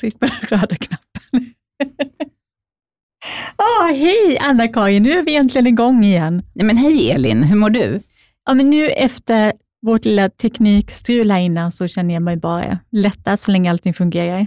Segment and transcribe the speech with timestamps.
[0.00, 1.00] Tryck på den röda knappen.
[3.58, 6.42] oh, hej Anna-Karin, nu är vi äntligen igång igen.
[6.54, 8.00] Nej, men hej Elin, hur mår du?
[8.44, 9.52] Ja, men nu efter
[9.86, 14.46] vårt lilla teknikstrul här innan så känner jag mig bara lättare så länge allting fungerar.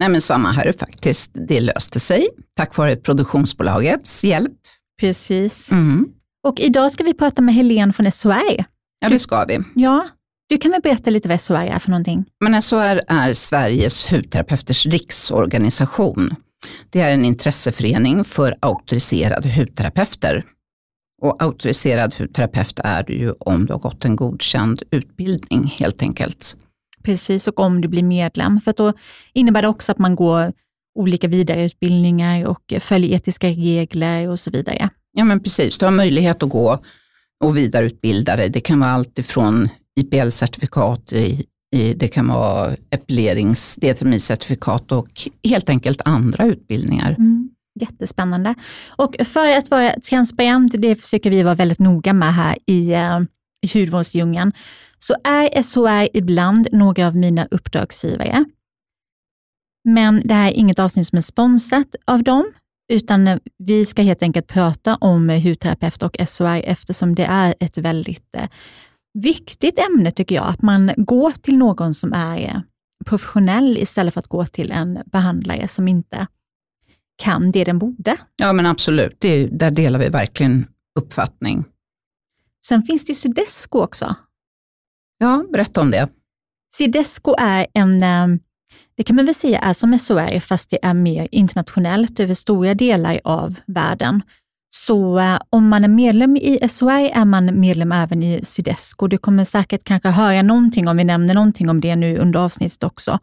[0.00, 1.30] Nej, men samma här faktiskt.
[1.34, 2.26] Det löste sig
[2.56, 4.52] tack vare produktionsbolagets hjälp.
[5.00, 5.72] Precis.
[5.72, 6.08] Mm.
[6.46, 8.64] Och idag ska vi prata med Helene från SOR.
[8.98, 9.58] Ja, det ska vi.
[9.74, 10.08] Ja,
[10.54, 12.24] du kan väl berätta lite vad SOR är för någonting?
[12.40, 16.34] Men SOR är Sveriges hudterapeuters riksorganisation.
[16.90, 20.44] Det är en intresseförening för auktoriserade hudterapeuter.
[21.22, 26.56] Och auktoriserad hudterapeut är du ju om du har gått en godkänd utbildning helt enkelt.
[27.02, 28.60] Precis, och om du blir medlem.
[28.60, 28.92] För då
[29.32, 30.52] innebär det också att man går
[30.98, 34.90] olika vidareutbildningar och följer etiska regler och så vidare.
[35.12, 36.82] Ja men precis, du har möjlighet att gå
[37.44, 38.48] och vidareutbilda dig.
[38.48, 39.68] Det kan vara allt ifrån
[40.00, 43.78] IPL-certifikat, i, i, det kan vara epilerings
[44.18, 47.16] certifikat och helt enkelt andra utbildningar.
[47.18, 47.50] Mm.
[47.80, 48.54] Jättespännande.
[48.96, 53.20] Och för att vara transparent, det försöker vi vara väldigt noga med här i, eh,
[53.72, 54.52] hudvårdsdjungeln,
[54.98, 58.44] så är SHR ibland några av mina uppdragsgivare.
[59.88, 62.52] Men det här är inget avsnitt som är sponsrat av dem,
[62.92, 67.78] utan eh, vi ska helt enkelt prata om hudterapeut och SHR eftersom det är ett
[67.78, 68.48] väldigt eh,
[69.14, 72.62] viktigt ämne tycker jag, att man går till någon som är
[73.04, 76.26] professionell istället för att gå till en behandlare som inte
[77.16, 78.16] kan det den borde.
[78.36, 80.66] Ja men absolut, det, där delar vi verkligen
[80.98, 81.64] uppfattning.
[82.66, 84.14] Sen finns det ju Cedesco också.
[85.18, 86.08] Ja, berätta om det.
[86.74, 88.40] Cedesco är en eh,
[88.96, 92.74] det kan man väl säga är som SOR, fast det är mer internationellt över stora
[92.74, 94.22] delar av världen.
[94.76, 99.06] Så eh, om man är medlem i SOR är man medlem även i Sidesco.
[99.06, 102.84] Du kommer säkert kanske höra någonting om vi nämner någonting om det nu under avsnittet
[102.84, 103.18] också.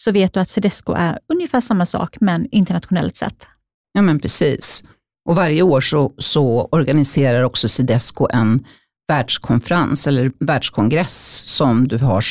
[0.00, 3.46] Så vet du att Sidesco är ungefär samma sak, men internationellt sett.
[3.92, 4.84] Ja, men precis.
[5.28, 8.64] Och varje år så, så organiserar också Sidesco en
[9.08, 12.24] världskonferens eller världskongress som du har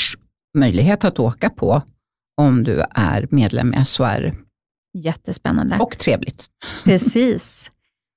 [0.57, 1.81] möjlighet att åka på
[2.41, 4.33] om du är medlem i SOR.
[4.97, 5.77] Jättespännande.
[5.79, 6.45] Och trevligt.
[6.83, 7.71] Precis.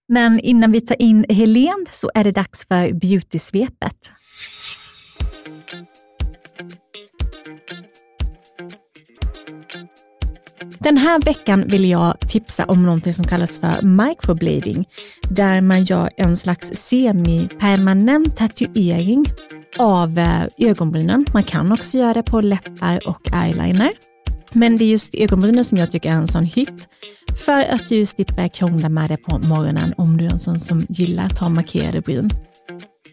[0.08, 4.12] Men innan vi tar in Helen så är det dags för beautysvepet.
[10.78, 14.88] Den här veckan vill jag tipsa om någonting som kallas för microblading,
[15.28, 19.26] där man gör en slags semi-permanent tatuering
[19.78, 21.26] av eh, ögonbrynen.
[21.32, 23.92] Man kan också göra det på läppar och eyeliner.
[24.52, 26.88] Men det är just ögonbrynen som jag tycker är en sån hit.
[27.36, 30.86] För att du slipper krångla med det på morgonen om du är en sån som
[30.88, 32.30] gillar att ha markerade bryn.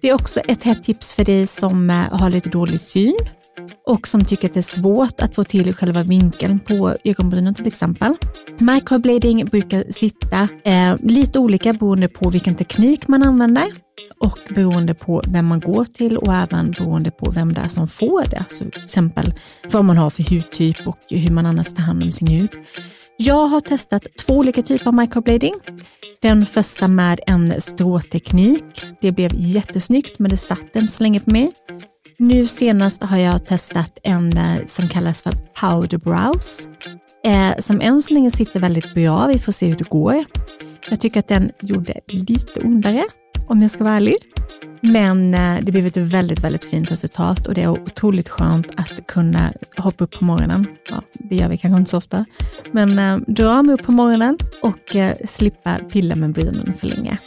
[0.02, 3.18] Det är också ett hett tips för dig som eh, har lite dålig syn
[3.88, 7.68] och som tycker att det är svårt att få till själva vinkeln på ögonbrynen till
[7.68, 8.16] exempel.
[8.58, 13.68] Microblading brukar sitta eh, lite olika beroende på vilken teknik man använder
[14.20, 17.88] och beroende på vem man går till och även beroende på vem det är som
[17.88, 18.38] får det.
[18.38, 19.34] Alltså till exempel
[19.72, 22.50] vad man har för hudtyp och hur man annars tar hand om sin hud.
[23.22, 25.54] Jag har testat två olika typer av microblading.
[26.22, 28.86] Den första med en stråteknik.
[29.02, 31.52] Det blev jättesnyggt men det satt inte så länge på mig.
[32.18, 36.70] Nu senast har jag testat en eh, som kallas för powder brows.
[37.26, 39.28] Eh, som än så länge sitter väldigt bra.
[39.28, 40.26] Vi får se hur det går.
[40.90, 43.04] Jag tycker att den gjorde lite ondare
[43.48, 44.16] om jag ska vara ärlig.
[44.82, 49.08] Men eh, det blev ett väldigt, väldigt fint resultat och det är otroligt skönt att
[49.08, 50.66] kunna hoppa upp på morgonen.
[50.90, 52.26] Ja, det gör vi kanske inte så ofta,
[52.72, 57.18] men eh, dra mig upp på morgonen och eh, slippa pilla med brynen för länge.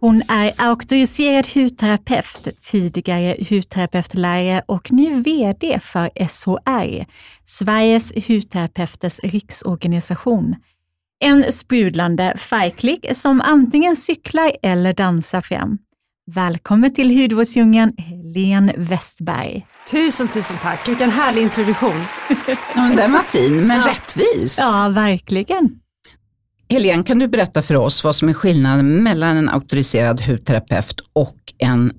[0.00, 7.06] Hon är auktoriserad hudterapeut, tidigare hudterapeutlärare och nu VD för SHR,
[7.44, 10.56] Sveriges hudterapeuters riksorganisation.
[11.20, 15.78] En sprudlande färgklick som antingen cyklar eller dansar fram.
[16.34, 19.66] Välkommen till hudvårdsdjungeln, Helene Westberg.
[19.90, 20.88] Tusen, tusen tack.
[20.88, 22.04] Vilken härlig introduktion.
[22.74, 23.86] Den var fin, men ja.
[23.86, 24.58] rättvis.
[24.58, 25.80] Ja, verkligen.
[26.70, 31.36] Helene, kan du berätta för oss vad som är skillnaden mellan en auktoriserad hudterapeut och
[31.58, 31.92] en,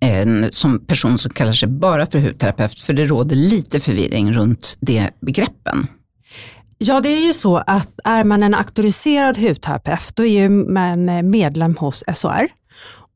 [0.00, 2.80] en som person som kallar sig bara för hudterapeut?
[2.80, 5.86] För det råder lite förvirring runt de begreppen.
[6.78, 11.22] Ja, det är ju så att är man en auktoriserad hudterapeut, då är man eh,
[11.22, 12.48] medlem hos SOR.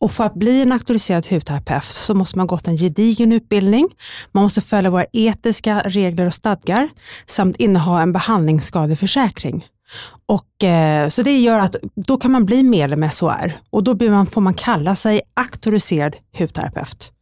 [0.01, 3.89] Och för att bli en auktoriserad hudterapeut så måste man gått en gedigen utbildning.
[4.33, 6.89] Man måste följa våra etiska regler och stadgar
[7.27, 9.65] samt inneha en behandlingsskadeförsäkring.
[10.27, 13.95] Och, eh, så det gör att då kan man bli medlem i SHR och då
[13.95, 17.13] blir man, får man kalla sig auktoriserad hudterapeut.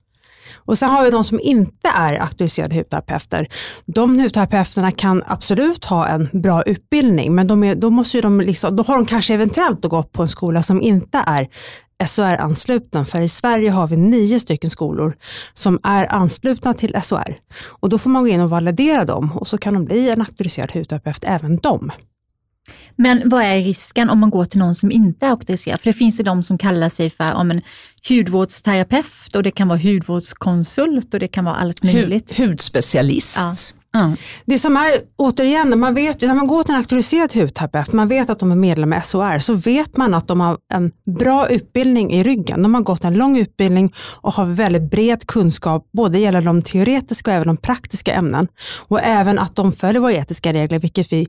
[0.71, 3.49] Och sen har vi de som inte är auktoriserade hudterapeuter.
[3.87, 8.77] De hudterapeuterna kan absolut ha en bra utbildning, men de är, då, måste de liksom,
[8.77, 11.49] då har de kanske eventuellt gått på en skola som inte är
[12.07, 15.17] SHR-ansluten, för i Sverige har vi nio stycken skolor
[15.53, 17.37] som är anslutna till SHR.
[17.69, 20.21] Och då får man gå in och validera dem och så kan de bli en
[20.21, 21.91] auktoriserad hudterapeut, även de.
[22.97, 25.81] Men vad är risken om man går till någon som inte är auktoriserad?
[25.81, 27.63] För det finns ju de som kallar sig för ja, men,
[28.09, 32.39] hudvårdsterapeut och det kan vara hudvårdskonsult och det kan vara allt möjligt.
[32.39, 33.39] Hud, hudspecialist.
[33.41, 33.55] Ja.
[33.93, 34.17] Ja.
[34.45, 38.31] Det som är, återigen, man vet, när man går till en auktoriserad hudterapeut, man vet
[38.31, 42.13] att de är medlemmar i SHR, så vet man att de har en bra utbildning
[42.13, 42.63] i ryggen.
[42.63, 47.31] De har gått en lång utbildning och har väldigt bred kunskap, både gällande de teoretiska
[47.31, 48.49] och även de praktiska ämnen.
[48.89, 51.29] Och även att de följer våra etiska regler, vilket vi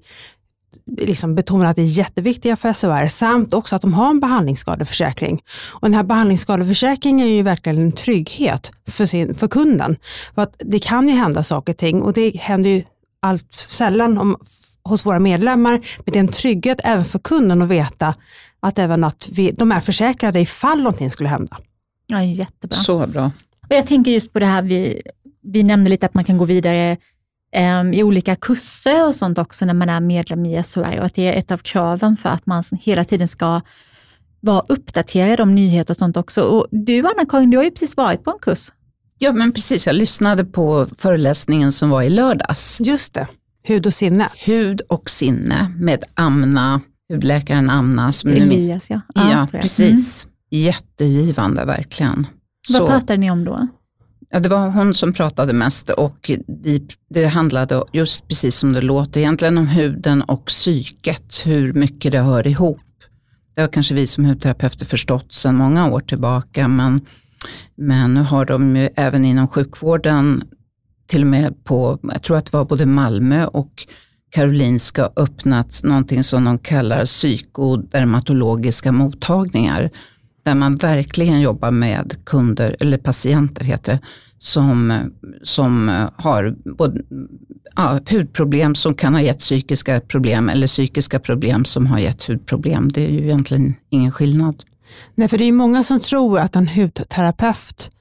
[0.97, 5.41] liksom betonar att det är jätteviktiga för SHR, samt också att de har en behandlingsskadeförsäkring.
[5.69, 9.97] Och den här behandlingsskadeförsäkringen är ju verkligen en trygghet för, sin, för kunden.
[10.35, 12.83] För att det kan ju hända saker och ting och det händer ju
[13.21, 14.37] allt sällan om,
[14.83, 18.15] hos våra medlemmar, men det är en trygghet även för kunden att veta
[18.59, 21.57] att även att vi, de är försäkrade ifall någonting skulle hända.
[22.07, 22.77] Ja, jättebra.
[22.77, 23.31] Så bra.
[23.69, 25.01] Och jag tänker just på det här, vi,
[25.43, 26.97] vi nämnde lite att man kan gå vidare
[27.93, 31.27] i olika kurser och sånt också när man är medlem i SHR och att det
[31.27, 33.61] är ett av kraven för att man hela tiden ska
[34.39, 36.41] vara uppdaterad om nyheter och sånt också.
[36.41, 38.71] Och du Anna-Karin, du har ju precis varit på en kurs.
[39.17, 42.81] Ja men precis, jag lyssnade på föreläsningen som var i lördags.
[42.81, 43.27] Just det,
[43.63, 44.29] hud och sinne.
[44.45, 46.81] Hud och sinne med Amna,
[47.13, 48.11] hudläkaren Amna.
[48.11, 49.01] Som Elias ja.
[49.15, 50.25] Ja, ja precis.
[50.25, 50.63] Mm.
[50.65, 52.27] Jättegivande verkligen.
[52.69, 52.87] Vad Så.
[52.87, 53.67] pratade ni om då?
[54.33, 56.31] Ja, det var hon som pratade mest och
[57.09, 62.19] det, handlade just precis som det låter egentligen om huden och psyket, hur mycket det
[62.19, 62.81] hör ihop.
[63.55, 67.05] Det har kanske vi som hudterapeuter förstått sedan många år tillbaka men,
[67.75, 70.43] men nu har de ju även inom sjukvården
[71.07, 73.71] till och med på, jag tror att det var både Malmö och
[74.29, 79.89] Karolinska öppnat någonting som de kallar psykodermatologiska mottagningar
[80.43, 83.99] där man verkligen jobbar med kunder, eller patienter heter det,
[84.37, 84.93] som,
[85.43, 87.01] som har både,
[87.75, 92.91] ja, hudproblem som kan ha gett psykiska problem eller psykiska problem som har gett hudproblem.
[92.91, 94.63] Det är ju egentligen ingen skillnad.
[95.15, 97.91] Nej, för det är många som tror att en hudterapeut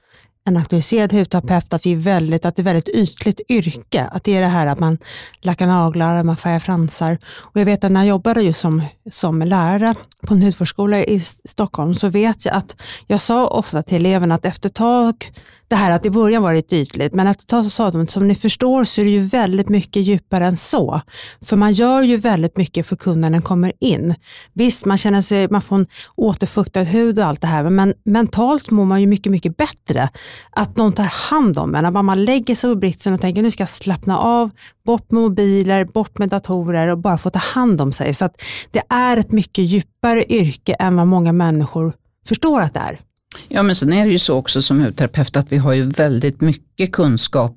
[0.47, 4.09] en auktoriserad hudterapeut, att, vi är väldigt, att det är väldigt ytligt yrke.
[4.11, 4.97] Att det är det här att man
[5.41, 7.17] lackar naglar, man färgar fransar.
[7.25, 9.95] Och jag vet att när jag jobbade just som, som lärare
[10.27, 14.45] på en hudvårdsskola i Stockholm så vet jag att jag sa ofta till eleverna att
[14.45, 15.31] efter ett tag
[15.71, 18.01] det här att i början var det ytligt, men efter ett tag så sa de
[18.01, 21.01] att som ni förstår så är det ju väldigt mycket djupare än så.
[21.41, 24.15] För man gör ju väldigt mycket för kunden när den kommer in.
[24.53, 28.71] Visst, man känner sig, man får en återfuktad hud och allt det här, men mentalt
[28.71, 30.09] mår man ju mycket, mycket bättre.
[30.51, 33.51] Att någon tar hand om en, att man lägger sig på britsen och tänker nu
[33.51, 34.49] ska jag slappna av,
[34.85, 38.13] bort med mobiler, bort med datorer och bara få ta hand om sig.
[38.13, 38.41] Så att
[38.71, 41.93] det är ett mycket djupare yrke än vad många människor
[42.27, 42.99] förstår att det är.
[43.47, 46.41] Ja men sen är det ju så också som hudterapeut att vi har ju väldigt
[46.41, 47.55] mycket kunskap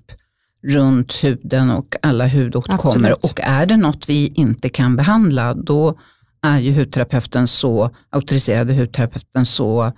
[0.66, 5.98] runt huden och alla hudåtkommor och är det något vi inte kan behandla då
[6.42, 9.92] är ju hudterapeuten så, auktoriserade hudterapeuten så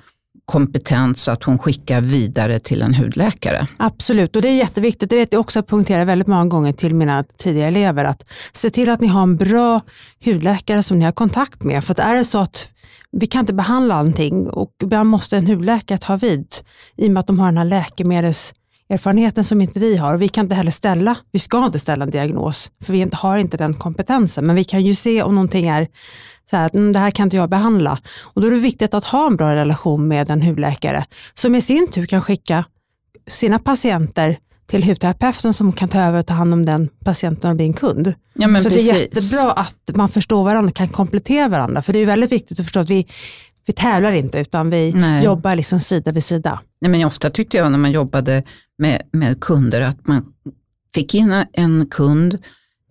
[0.47, 3.67] kompetent så att hon skickar vidare till en hudläkare.
[3.77, 5.11] Absolut, och det är jätteviktigt.
[5.11, 8.91] Det vet jag också poängtera väldigt många gånger till mina tidiga elever, att se till
[8.91, 9.81] att ni har en bra
[10.25, 11.85] hudläkare som ni har kontakt med.
[11.85, 12.69] För att är det så att
[13.19, 16.55] vi kan inte behandla allting och ibland måste en hudläkare ta vid
[16.97, 20.17] i och med att de har den här läkemedelserfarenheten som inte vi har.
[20.17, 23.57] Vi kan inte heller ställa, vi ska inte ställa en diagnos, för vi har inte
[23.57, 24.47] den kompetensen.
[24.47, 25.89] Men vi kan ju se om någonting är
[26.51, 27.99] så här, mm, det här kan inte jag behandla.
[28.21, 31.05] Och då är det viktigt att ha en bra relation med en hudläkare
[31.35, 32.65] som i sin tur kan skicka
[33.27, 37.57] sina patienter till hudterapeuten som kan ta över och ta hand om den patienten och
[37.57, 38.15] bli en kund.
[38.35, 38.91] Ja, så precis.
[38.91, 41.83] det är jättebra att man förstår varandra, kan komplettera varandra.
[41.83, 43.07] För det är väldigt viktigt att förstå att vi,
[43.67, 45.25] vi tävlar inte utan vi Nej.
[45.25, 46.61] jobbar liksom sida vid sida.
[46.81, 48.43] Nej, men ofta tyckte jag när man jobbade
[48.79, 50.25] med, med kunder att man
[50.95, 52.39] fick in en kund,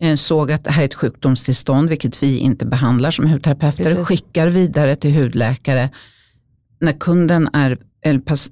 [0.02, 4.08] eh, såg att det här är ett sjukdomstillstånd, vilket vi inte behandlar som hudterapeuter, Precis.
[4.08, 5.90] skickar vidare till hudläkare.
[6.80, 7.78] När kunden är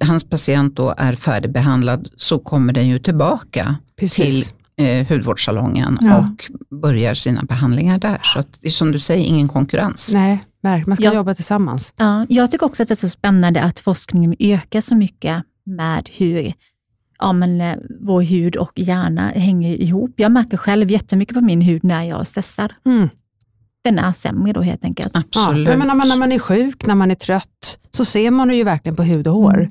[0.00, 4.46] hans patient då är färdigbehandlad så kommer den ju tillbaka Precis.
[4.46, 4.54] till
[4.86, 6.18] eh, hudvårdssalongen ja.
[6.18, 8.20] och börjar sina behandlingar där.
[8.22, 10.10] Så att, det är som du säger, ingen konkurrens.
[10.14, 10.44] Nej,
[10.86, 11.14] man ska ja.
[11.14, 11.92] jobba tillsammans.
[11.96, 16.08] Ja, jag tycker också att det är så spännande att forskningen ökar så mycket med
[16.12, 16.52] hur
[17.18, 20.12] ja, men, eh, vår hud och hjärna hänger ihop.
[20.16, 22.76] Jag märker själv jättemycket på min hud när jag stressar.
[22.86, 23.08] Mm.
[23.84, 25.16] Den är sämre då helt enkelt.
[25.16, 25.68] Absolut.
[25.68, 28.48] Ja, men när, man, när man är sjuk, när man är trött, så ser man
[28.48, 29.70] det ju verkligen på hud och hår.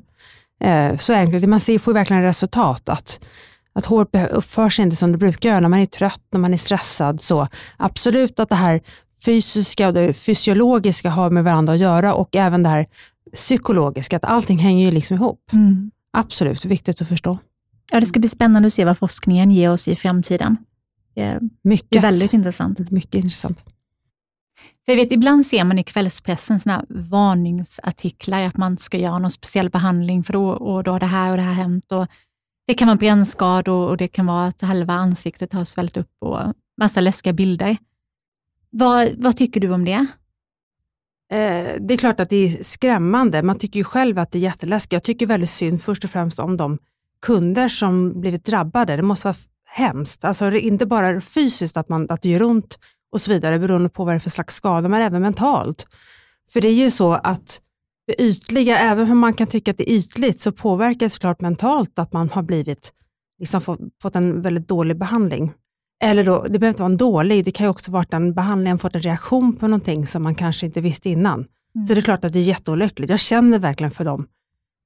[0.60, 2.88] Eh, så enkelt, man ser, får verkligen resultat.
[2.88, 3.28] Att,
[3.72, 6.54] att hår uppför sig inte som det brukar göra när man är trött, när man
[6.54, 7.20] är stressad.
[7.20, 8.80] Så absolut att det här
[9.24, 12.86] fysiska och det fysiologiska har med varandra att göra och även det här
[13.34, 15.40] psykologiska, att allting hänger ju liksom ihop.
[15.52, 15.90] Mm.
[16.12, 17.38] Absolut, viktigt att förstå.
[17.92, 20.56] Ja, det ska bli spännande att se vad forskningen ger oss i framtiden.
[21.16, 22.90] Eh, Mycket, Det är väldigt intressant.
[22.90, 23.64] mycket intressant.
[24.84, 29.18] För jag vet, ibland ser man i kvällspressen såna här varningsartiklar, att man ska göra
[29.18, 31.92] någon speciell behandling för då, och då har det här och det här hänt.
[31.92, 32.06] Och
[32.66, 36.38] det kan vara brännskador och det kan vara att halva ansiktet har svällt upp och
[36.80, 37.76] massa läskiga bilder.
[38.70, 40.06] Vad, vad tycker du om det?
[41.32, 43.42] Eh, det är klart att det är skrämmande.
[43.42, 44.92] Man tycker ju själv att det är jätteläskigt.
[44.92, 46.78] Jag tycker väldigt synd först och främst om de
[47.22, 48.96] kunder som blivit drabbade.
[48.96, 49.36] Det måste vara
[49.66, 50.24] hemskt.
[50.24, 52.78] Alltså det är inte bara fysiskt att, man, att det gör ont
[53.14, 55.86] och så vidare beroende på vad det är för slags skada, men även mentalt.
[56.52, 57.60] För det är ju så att
[58.06, 61.40] det ytliga, även om man kan tycka att det är ytligt, så påverkar det såklart
[61.40, 62.92] mentalt att man har blivit,
[63.38, 65.52] liksom fått, fått en väldigt dålig behandling.
[66.02, 68.34] Eller då, det behöver inte vara en dålig, det kan ju också vara att den
[68.34, 71.46] behandlingen fått en reaktion på någonting som man kanske inte visste innan.
[71.88, 73.10] Så det är klart att det är jätteolyckligt.
[73.10, 74.26] Jag känner verkligen för dem.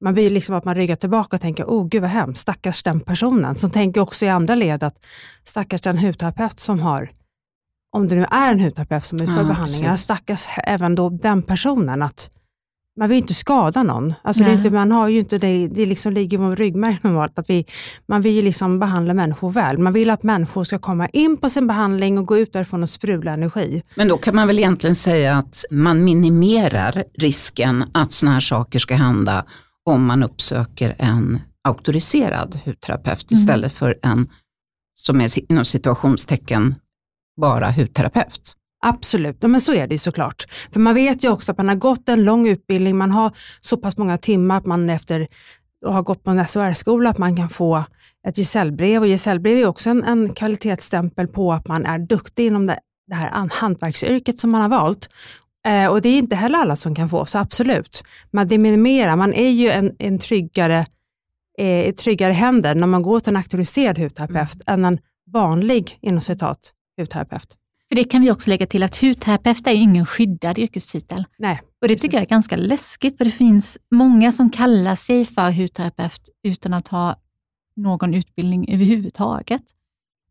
[0.04, 3.00] Man blir liksom att man ryggar tillbaka och tänker, oh gud vad hemskt, stackars den
[3.00, 3.54] personen.
[3.54, 5.04] Som tänker också i andra led att
[5.44, 7.11] stackars den hudterapeut som har,
[7.92, 12.02] om det nu är en hudterapeut som utför Ja, behandlingar, stackars även då den personen.
[12.02, 12.30] att
[12.99, 14.14] man vill inte skada någon.
[14.23, 16.99] Alltså det är inte, man har ju inte det, det liksom ligger i vår ryggmärg
[17.02, 17.38] normalt.
[17.38, 17.66] Att vi,
[18.09, 19.78] man vill ju liksom behandla människor väl.
[19.78, 22.88] Man vill att människor ska komma in på sin behandling och gå ut därifrån och
[22.88, 23.83] sprudla energi.
[23.95, 28.78] Men då kan man väl egentligen säga att man minimerar risken att sådana här saker
[28.78, 29.45] ska hända
[29.85, 34.28] om man uppsöker en auktoriserad hudterapeut istället för en
[34.95, 36.75] som är inom situationstecken
[37.40, 38.54] bara hudterapeut.
[38.87, 40.45] Absolut, ja, men så är det ju såklart.
[40.73, 43.76] För man vet ju också att man har gått en lång utbildning, man har så
[43.76, 45.28] pass många timmar att man efter
[45.87, 47.85] att ha gått på en SOR-skola att man kan få
[48.28, 52.66] ett gesällbrev och gesällbrev är också en, en kvalitetsstämpel på att man är duktig inom
[52.66, 55.09] det, det här an- hantverksyrket som man har valt.
[55.66, 58.04] Eh, och det är inte heller alla som kan få, så absolut.
[58.30, 60.87] Men det minimerar, man är ju en, en tryggare,
[61.59, 64.99] eh, tryggare händer när man går till en auktoriserad hudterapeut än en
[65.33, 67.57] vanlig, inom citat, hudterapeut.
[67.88, 71.25] För det kan vi också lägga till att hudterapeut är ingen skyddad yrkestitel.
[71.38, 75.25] Nej, Och det tycker jag är ganska läskigt, för det finns många som kallar sig
[75.25, 77.17] för hudterapeut utan att ha
[77.76, 79.62] någon utbildning överhuvudtaget.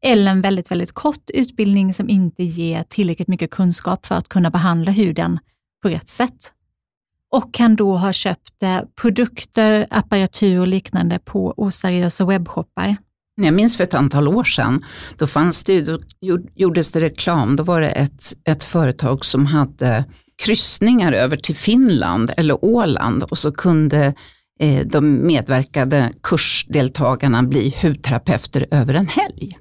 [0.01, 4.49] Eller en väldigt, väldigt kort utbildning som inte ger tillräckligt mycket kunskap för att kunna
[4.49, 5.39] behandla huden
[5.83, 6.51] på rätt sätt.
[7.31, 12.97] Och kan då ha köpt eh, produkter, apparatur och liknande på oseriösa webbshoppar.
[13.41, 14.79] Jag minns för ett antal år sedan,
[15.17, 19.45] då, fanns det, då gjord- gjordes det reklam, då var det ett, ett företag som
[19.45, 20.05] hade
[20.43, 24.13] kryssningar över till Finland eller Åland och så kunde
[24.59, 29.57] eh, de medverkade kursdeltagarna bli hudterapeuter över en helg.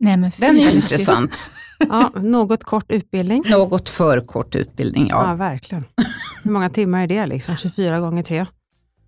[0.00, 1.50] Nej, Den är ju intressant.
[1.78, 3.42] Ja, något kort utbildning.
[3.46, 5.34] Något för kort utbildning, Ja, ja.
[5.34, 5.84] verkligen.
[6.44, 7.26] Hur många timmar är det?
[7.26, 7.56] Liksom?
[7.56, 8.46] 24 gånger 3?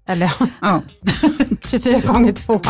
[0.08, 0.82] Eller ja.
[1.68, 2.60] 24 gånger 2?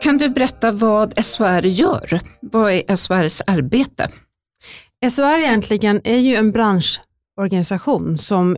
[0.00, 2.20] Kan du berätta vad SHR gör?
[2.40, 4.08] Vad är SHRs arbete?
[5.10, 8.56] SHR egentligen är ju en branschorganisation som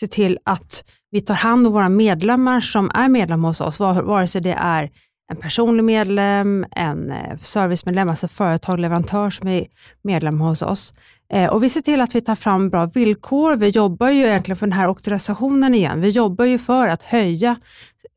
[0.00, 4.26] ser till att vi tar hand om våra medlemmar som är medlemmar hos oss, vare
[4.26, 4.90] sig det är
[5.30, 9.66] en personlig medlem, en eh, servicemedlem, alltså företag, leverantör som är
[10.04, 10.94] medlem hos oss.
[11.32, 13.56] Eh, och vi ser till att vi tar fram bra villkor.
[13.56, 16.00] Vi jobbar ju egentligen för den här auktorisationen igen.
[16.00, 17.56] Vi jobbar ju för att höja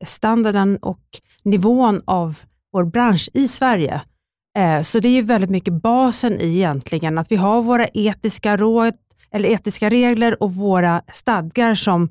[0.04, 1.00] standarden och
[1.44, 2.38] nivån av
[2.78, 4.00] vår bransch i Sverige.
[4.58, 8.56] Eh, så det är ju väldigt mycket basen i egentligen att vi har våra etiska
[8.56, 8.94] råd
[9.32, 12.08] eller etiska regler och våra stadgar som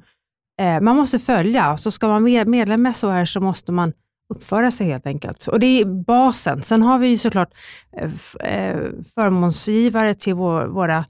[0.62, 1.78] eh, man måste följa.
[1.78, 3.94] Så ska man vara medlem i SHR så måste man
[4.34, 5.48] uppföra sig helt enkelt.
[5.48, 6.62] Och det är basen.
[6.62, 7.50] Sen har vi ju såklart
[7.98, 8.78] eh,
[9.16, 11.06] förmånsgivare till våra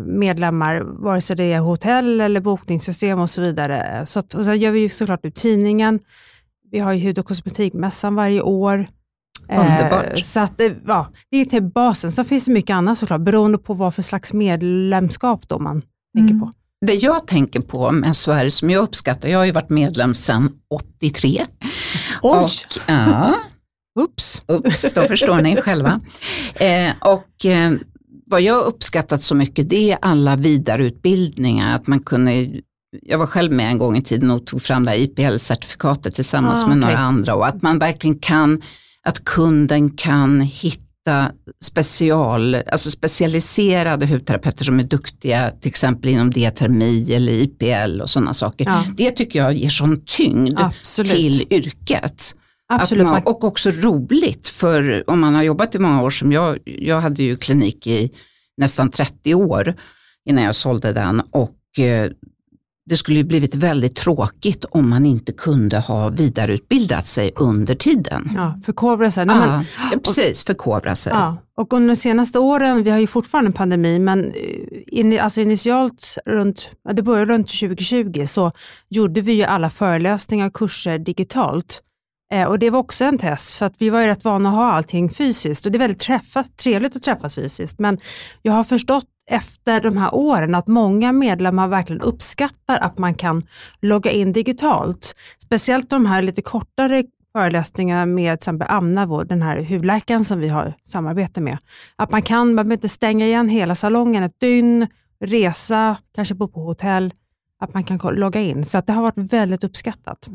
[0.00, 4.06] medlemmar, vare sig det är hotell eller bokningssystem och så vidare.
[4.06, 6.00] Så att, och sen gör vi ju såklart ut tidningen.
[6.72, 8.86] Vi har ju hud och kosmetikmässan varje år.
[9.48, 10.24] Eh, Underbart.
[10.24, 12.12] Så att, eh, ja, det är till basen.
[12.12, 15.82] Sen finns det mycket annat såklart, beroende på vad för slags medlemskap då man
[16.16, 16.40] tänker Mm.
[16.46, 16.52] på.
[16.86, 20.48] Det jag tänker på med SHR som jag uppskattar, jag har ju varit medlem sedan
[20.74, 21.44] 83.
[22.22, 22.48] Och,
[22.86, 23.34] ja,
[24.00, 24.42] Oops.
[24.48, 26.00] Ups, då förstår ni själva.
[26.54, 27.72] Eh, och eh,
[28.26, 31.76] vad jag uppskattat så mycket det är alla vidareutbildningar.
[31.76, 32.48] Att man kunde,
[33.02, 36.64] jag var själv med en gång i tiden och tog fram det här IPL-certifikatet tillsammans
[36.64, 38.62] Ah, med några andra och att man verkligen kan
[39.02, 41.32] att kunden kan hitta
[41.62, 48.34] special, alltså specialiserade hudterapeuter som är duktiga till exempel inom D-termi eller IPL och sådana
[48.34, 48.66] saker.
[48.68, 48.84] Ja.
[48.96, 51.12] Det tycker jag ger sån tyngd Absolut.
[51.12, 52.34] till yrket.
[52.68, 53.06] Absolut.
[53.06, 57.00] Man, och också roligt för om man har jobbat i många år som jag, jag
[57.00, 58.10] hade ju klinik i
[58.56, 59.74] nästan 30 år
[60.28, 62.10] innan jag sålde den och eh,
[62.90, 68.30] det skulle ju blivit väldigt tråkigt om man inte kunde ha vidareutbildat sig under tiden.
[68.34, 69.26] Ja, förkovra sig.
[69.26, 71.12] Nej, men- Ja, ja, precis, förkovra sig.
[71.12, 74.32] Ja, och under de senaste åren, vi har ju fortfarande en pandemi, men eh,
[74.86, 78.52] in, alltså initialt runt, ja, det började runt 2020 så
[78.90, 81.82] gjorde vi ju alla föreläsningar och kurser digitalt.
[82.32, 84.54] Eh, och det var också en test för att vi var ju rätt vana att
[84.54, 87.78] ha allting fysiskt och det är väldigt träffa, trevligt att träffas fysiskt.
[87.78, 87.98] Men
[88.42, 93.42] jag har förstått efter de här åren att många medlemmar verkligen uppskattar att man kan
[93.80, 95.14] logga in digitalt.
[95.44, 100.40] Speciellt de här lite kortare föreläsningarna med till exempel Amna, vår- den här hudläkaren som
[100.40, 101.58] vi har samarbete med.
[101.96, 104.86] Att man kan, man behöver inte stänga igen hela salongen ett dygn,
[105.24, 107.12] resa, kanske bo på hotell,
[107.62, 108.64] att man kan logga in.
[108.64, 110.28] Så att det har varit väldigt uppskattat.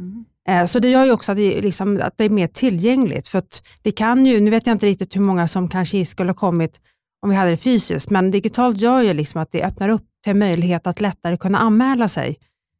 [0.49, 3.27] Eh, Så det gör ju också att det, är liksom, att det är mer tillgängligt.
[3.27, 3.41] För
[3.81, 6.79] det kan ju, nu vet jag inte riktigt hur många som kanske skulle ha kommit
[7.21, 10.35] om vi hade det fysiskt, men digitalt gör ju liksom att det öppnar upp till
[10.35, 12.35] möjlighet att lättare kunna anmäla sig.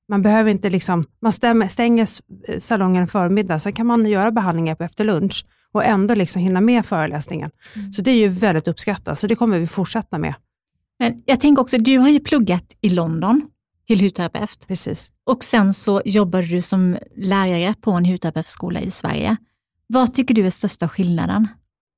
[0.10, 2.22] Man behöver inte liksom, man stäm- stänger s-
[2.60, 6.62] salongen en förmiddag, sen kan man göra behandlingar på efter lunch och ändå liksom hinna
[6.62, 7.52] med föreläsningen.
[7.96, 10.34] Så det är ju väldigt uppskattat, så det kommer vi fortsätta med.
[11.00, 13.42] Men jag tänker också, du har ju pluggat i London
[13.88, 15.12] till hudterapeut Precis.
[15.24, 19.38] och sen så jobbade du som lärare på en hudterapeutskola i Sverige.
[19.88, 21.48] Vad tycker du är största skillnaden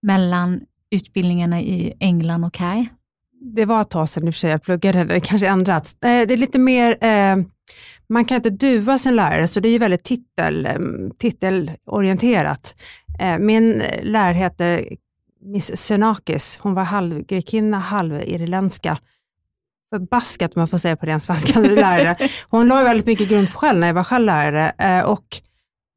[0.02, 2.88] mellan utbildningarna i England och här?
[3.56, 5.94] Det var ett tag sedan i och för sig jag pluggade, det kanske ändrats.
[5.94, 7.36] Eh, Det är lite mer, eh,
[8.10, 10.74] man kan inte duva sin lärare, så det är ju väldigt titel, eh,
[11.18, 12.76] titelorienterat.
[13.40, 14.86] Min lärare hette
[15.42, 18.98] Miss Senakis, hon var halvgrekinna, halvirländska.
[19.94, 22.16] Förbaskat man får säga på ren svenska, lärare.
[22.50, 25.26] Hon la väldigt mycket grund själv när jag var själv lärare eh, och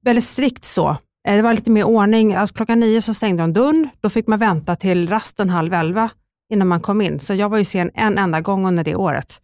[0.04, 0.88] väldigt strikt så.
[1.28, 4.26] Eh, Det var lite mer ordning, alltså klockan nio så stängde hon dörren, då fick
[4.26, 6.10] man vänta till rasten halv elva
[6.52, 7.20] innan man kom in.
[7.20, 9.40] Så jag var ju sen en enda gång under det året.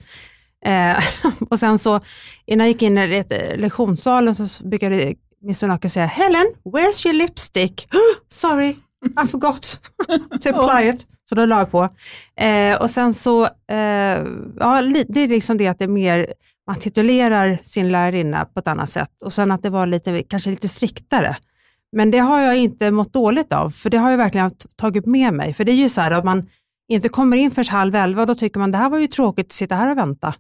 [0.64, 0.98] Eh,
[1.50, 2.00] och sen så
[2.46, 3.24] innan jag gick in i
[3.56, 7.88] lektionssalen så brukade Miss Naka säga Helen, where's your lipstick?
[8.28, 8.76] Sorry,
[9.24, 9.80] I forgot
[10.42, 11.06] to apply it.
[11.28, 11.88] Så då la jag på.
[12.40, 14.18] Eh, och sen så, eh,
[14.58, 16.26] ja det är liksom det att det är mer,
[16.66, 20.50] man titulerar sin lärarinna på ett annat sätt och sen att det var lite, kanske
[20.50, 21.36] lite striktare.
[21.92, 25.34] Men det har jag inte mått dåligt av, för det har jag verkligen tagit med
[25.34, 25.54] mig.
[25.54, 26.46] För det är ju så här att man
[26.88, 29.52] inte kommer in först halv elva, då tycker man det här var ju tråkigt att
[29.52, 30.34] sitta här och vänta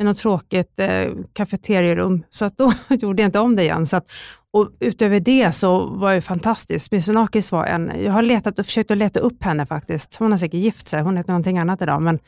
[0.00, 2.22] i något tråkigt eh, kafeterierum.
[2.30, 3.86] Så att då gjorde jag inte om det igen.
[3.86, 4.06] Så att,
[4.52, 6.92] och utöver det så var det fantastiskt.
[6.92, 10.16] Missunakis var en, jag har letat och försökt att leta upp henne faktiskt.
[10.16, 12.02] Hon har säkert gift sig, hon heter någonting annat idag.
[12.02, 12.18] Men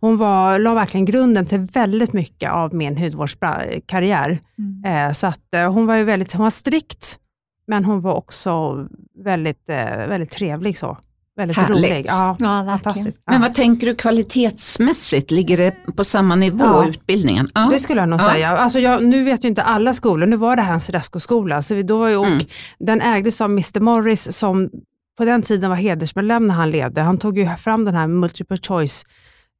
[0.00, 4.38] hon var, la verkligen grunden till väldigt mycket av min hudvårdskarriär.
[4.86, 7.18] Eh, så att eh, hon var ju väldigt, hon var strikt,
[7.66, 8.86] men hon var också
[9.24, 10.98] väldigt, eh, väldigt trevlig så.
[11.36, 11.76] Väldigt Härligt.
[11.90, 12.04] rolig.
[12.08, 13.18] Ja, Ja, fantastiskt.
[13.26, 13.40] Men Ja.
[13.40, 15.30] vad tänker du kvalitetsmässigt?
[15.30, 16.86] Ligger det på samma nivå, Ja.
[16.88, 17.48] utbildningen?
[17.54, 17.68] Ja.
[17.72, 18.24] Det skulle jag nog Ja.
[18.32, 18.56] säga.
[18.56, 21.74] Alltså jag, nu vet ju inte alla skolor, nu var det här en Cedesco-skola, så
[21.74, 22.38] vi, då var ju, och Mm.
[22.78, 24.70] den ägdes av Mr Morris som
[25.18, 27.00] på den tiden var hedersmedlem när han levde.
[27.00, 29.04] Han tog ju fram den här multiple choice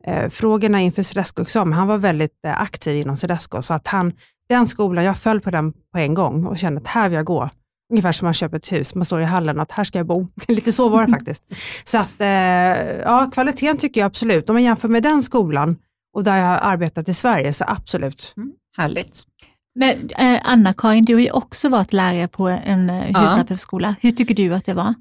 [0.07, 1.73] eh, frågorna inför Cedesco-examen.
[1.75, 4.13] Han var väldigt eh, aktiv inom Cedesco, så att han,
[4.49, 7.25] den skolan, jag föll på den på en gång och kände att här vill jag
[7.27, 7.51] gå.
[7.93, 10.29] Ungefär som man köper ett hus, man står i hallen att här ska jag bo.
[10.49, 11.45] Lite så var det faktiskt.
[11.85, 14.49] Så att, eh, ja, kvaliteten tycker jag absolut.
[14.51, 15.77] Om man jämför med den skolan
[16.15, 18.35] och där jag har arbetat i Sverige, så absolut.
[18.77, 19.23] Härligt.
[19.75, 23.95] Men eh, Anna-Karin, du har ju också varit lärare på en eh, hudterapeutskola.
[24.01, 24.95] Hur tycker du att det var?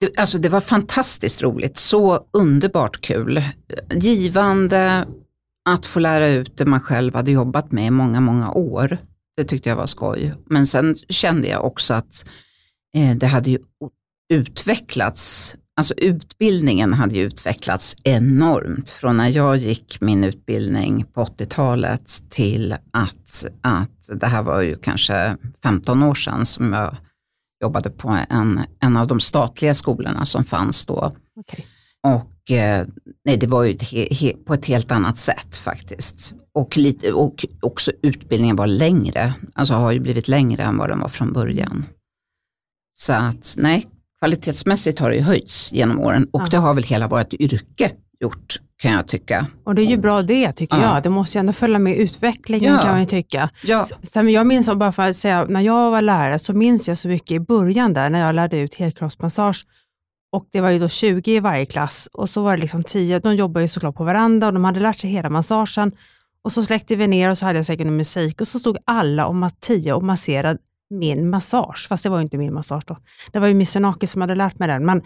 [0.00, 3.42] Det, alltså det var fantastiskt roligt, så underbart kul.
[3.94, 5.06] Givande
[5.68, 8.98] att få lära ut det man själv hade jobbat med i många, många år.
[9.36, 10.34] Det tyckte jag var skoj.
[10.46, 12.26] Men sen kände jag också att
[12.96, 13.58] eh, det hade ju
[14.32, 22.30] utvecklats, alltså utbildningen hade ju utvecklats enormt från när jag gick min utbildning på 80-talet
[22.30, 26.96] till att, att det här var ju kanske 15 år sedan som jag
[27.62, 31.12] jobbade på en, en av de statliga skolorna som fanns då.
[31.36, 31.66] Okej.
[32.02, 32.33] Och
[33.24, 33.76] nej, det var ju
[34.46, 36.34] på ett helt annat sätt faktiskt.
[36.54, 41.00] Och, lite, och också utbildningen var längre, alltså har ju blivit längre än vad den
[41.00, 41.86] var från början.
[42.94, 43.86] Så att nej,
[44.18, 46.46] kvalitetsmässigt har det ju höjts genom åren och Ja.
[46.50, 49.46] det har väl hela vårt yrke gjort kan jag tycka.
[49.64, 50.94] Och det är ju bra det tycker Ja.
[50.94, 51.02] jag.
[51.02, 52.80] Det måste ju ändå följa med utvecklingen Ja.
[52.82, 53.50] kan man ju tycka.
[53.64, 56.98] Ja, Sen, jag minns, bara för att säga, när jag var lärare så minns jag
[56.98, 59.64] så mycket i början där när jag lärde ut helkroppsmassage.
[60.34, 63.18] Och det var ju då 20 i varje klass och så var det liksom 10,
[63.18, 65.92] de jobbade ju såklart på varandra och de hade lärt sig hela massagen.
[66.44, 69.26] Och så släckte vi ner och så hade jag säkert musik och så stod alla
[69.26, 70.58] om 10 och masserade
[70.90, 72.96] min massage, fast det var ju inte min massage då.
[73.32, 74.84] Det var ju Missenaki som hade lärt mig den.
[74.84, 75.02] Men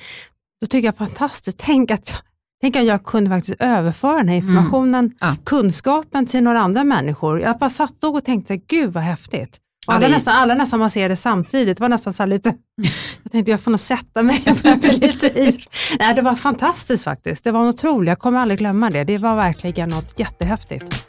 [0.61, 2.23] då tycker jag fantastiskt, tänk att,
[2.61, 5.37] tänk att jag kunde faktiskt överföra den här informationen, Ja.
[5.45, 7.41] kunskapen till några andra människor.
[7.41, 9.59] Jag bara satt och tänkte, gud vad häftigt.
[9.89, 11.79] Och Ja, alla, det är- nästan, alla nästan masserade samtidigt.
[11.79, 12.55] Det var nästan så här lite,
[13.23, 15.65] jag tänkte jag får nog sätta mig, jag börjar bli lite yr.
[15.99, 17.45] Nej, Det var fantastiskt faktiskt.
[17.45, 19.05] Det var otroligt, jag kommer aldrig glömma det.
[19.05, 21.09] Det var verkligen något jättehäftigt.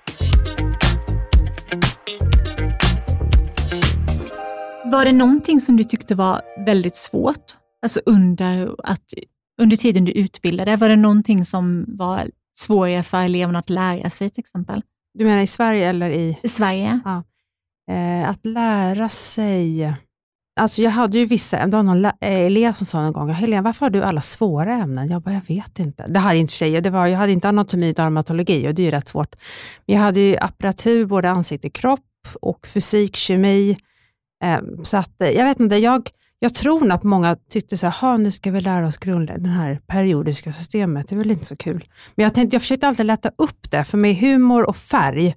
[4.86, 7.46] Var det någonting som du tyckte var väldigt svårt?
[7.82, 9.13] Alltså under, att,
[9.62, 14.30] under tiden du utbildade, var det någonting som var svårare för eleverna att lära sig
[14.30, 14.82] till exempel?
[15.13, 16.39] Du menar i Sverige eller i?
[16.44, 17.00] I Sverige?
[17.89, 19.93] Eh, att lära sig.
[20.60, 23.62] Alltså jag hade ju vissa, det var någon eh, elev som sa någon gång, Helena
[23.62, 25.10] varför har du alla svåra ämnen?
[25.10, 26.08] Jag bara, jag vet inte.
[26.08, 28.82] Det hade inte för sig, det var, jag hade inte anatomi och dermatologi och det
[28.82, 29.36] är ju rätt svårt.
[29.86, 31.99] Men jag hade ju apparatur, både ansikte, kropp
[32.41, 33.78] och fysik, kemi.
[34.43, 37.88] Eh, så att eh, jag vet inte, jag, jag tror nog att många tyckte så
[37.88, 41.45] här, nu ska vi lära oss grundläggande, det här periodiska systemet, det är väl inte
[41.45, 41.86] så kul.
[42.15, 45.36] Men jag, tänkte, jag försökte alltid lätta upp det, för med humor och färg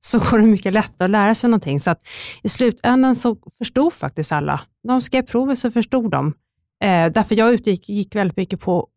[0.00, 1.80] så går det mycket lättare att lära sig någonting.
[1.80, 2.08] Så att
[2.42, 4.60] i slutändan så förstod faktiskt alla.
[4.84, 6.26] När de skrev provet så förstod de.
[6.84, 8.88] Eh, därför jag utgick gick väldigt mycket på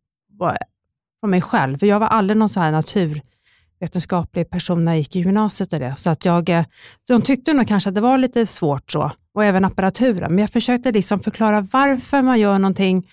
[1.21, 1.77] på, mig själv.
[1.77, 5.73] För jag var aldrig någon så här naturvetenskaplig person när jag gick i gymnasiet.
[5.73, 5.95] Och det.
[5.97, 6.65] Så att jag, eh,
[7.07, 9.11] de tyckte nog kanske att det var lite svårt så.
[9.33, 10.31] Och även apparaturen.
[10.31, 13.09] Men jag försökte liksom förklara varför man gör någonting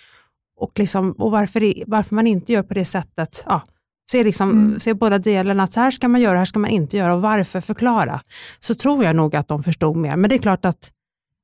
[0.57, 3.45] och, liksom, och varför, varför man inte gör på det sättet.
[3.47, 3.63] Ja,
[4.11, 4.81] se, liksom, Mm.
[4.81, 7.23] se båda delarna, att så här ska man göra, här ska man inte göra och
[7.23, 8.21] varför förklara.
[8.59, 10.17] Så tror jag nog att de förstod mer.
[10.17, 10.93] Men det är klart att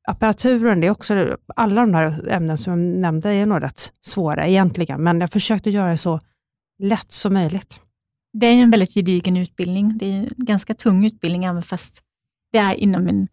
[0.09, 4.47] apparaturen, det är också, alla de här ämnen som jag nämnde är nog rätt svåra
[4.47, 6.21] egentligen, men jag försökte göra det så
[6.83, 7.81] lätt som möjligt.
[8.33, 9.99] Det är ju en väldigt gedigen utbildning.
[9.99, 12.01] Det är en ganska tung utbildning, även fast
[12.53, 13.29] det är inom en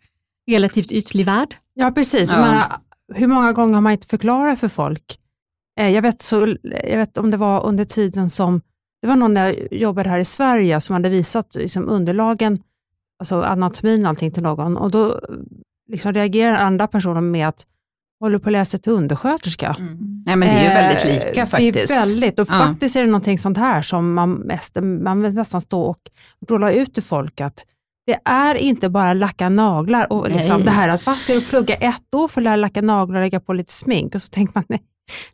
[0.52, 1.56] relativt ytlig värld.
[1.74, 2.32] Ja, precis.
[2.32, 2.38] Ja.
[2.41, 2.72] Menar,
[3.13, 5.17] hur många gånger har man inte förklarat för folk?
[5.80, 8.62] Eh, Jag vet, så, jag vet om det var under tiden som,
[9.03, 12.59] det var någon när jag jobbade här i Sverige som hade visat liksom underlagen,
[13.19, 15.19] alltså anatomin och allting till någon och då
[15.89, 17.65] liksom reagerar andra personer med att
[18.19, 19.75] håller på att läsa till undersköterska.
[20.25, 21.87] Nej, men det är ju väldigt Eh, lika faktiskt.
[21.87, 22.53] Det är väldigt, och Ja.
[22.53, 25.99] faktiskt är det någonting sånt här som man, mest, man vill nästan stå och
[26.49, 27.65] rulla ut till folk att
[28.05, 30.65] det är inte bara lacka naglar och liksom Nej.
[30.65, 33.23] det här att bara ska du plugga ett år för att lära lacka naglar och
[33.23, 34.81] lägga på lite smink och så tänker man nej.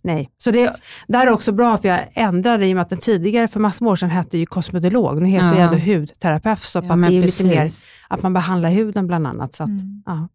[0.02, 0.30] Nej.
[0.38, 0.76] Så det
[1.08, 3.86] där är också bra för jag ändrade i och med att den tidigare för massor
[3.86, 5.54] med år sedan hette ju kosmetolog, nu heter Ja.
[5.54, 7.70] det ändå hudterapeut så att Ja, man lite mer,
[8.08, 9.56] att man behandlar huden bland annat.
[9.56, 10.04] Så att, Mm.
[10.06, 10.28] ja.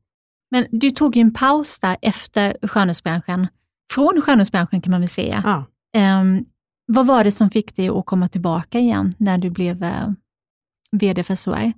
[0.50, 3.46] Men du tog ju en paus där efter skönhetsbranschen.
[3.92, 5.42] Från skönhetsbranschen kan man väl säga.
[5.44, 5.64] Ja.
[6.00, 6.44] Ehm,
[6.86, 10.08] vad var det som fick dig att komma tillbaka igen när du blev eh,
[10.92, 11.72] VD för SOR?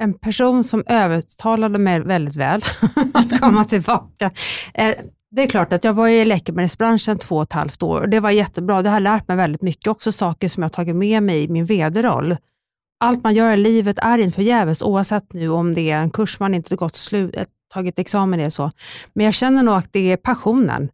[0.00, 2.62] en person som övertalade mig väldigt väl
[3.14, 4.30] att komma tillbaka.
[5.30, 8.20] Det är klart att jag var i läkemedelsbranschen två och ett halvt år och det
[8.20, 8.82] var jättebra.
[8.82, 11.48] Det har lärt mig väldigt mycket, också saker som jag har tagit med mig i
[11.48, 12.36] min vd-roll.
[13.00, 16.40] Allt man gör i livet är inte förgäves oavsett nu om det är en kurs
[16.40, 18.70] man inte gått slut, eh, tagit examen i så.
[19.12, 20.90] Men jag känner nog att det är passionen.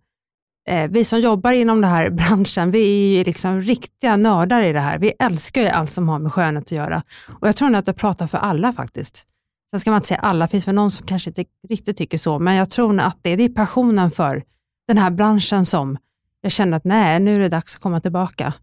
[0.68, 2.80] Eh, vi som jobbar inom den här branschen, vi
[3.14, 4.98] är ju liksom riktiga nördar i det här.
[4.98, 7.02] Vi älskar ju allt som har med skönhet att göra.
[7.40, 9.26] Och jag tror nog att jag pratar för alla faktiskt.
[9.74, 12.38] Sen ska man inte säga alla, finns väl någon som kanske inte riktigt tycker så,
[12.38, 14.42] men jag tror att det, det är passionen för
[14.88, 15.96] den här branschen som
[16.40, 18.54] jag känner att nej, nu är det dags att komma tillbaka.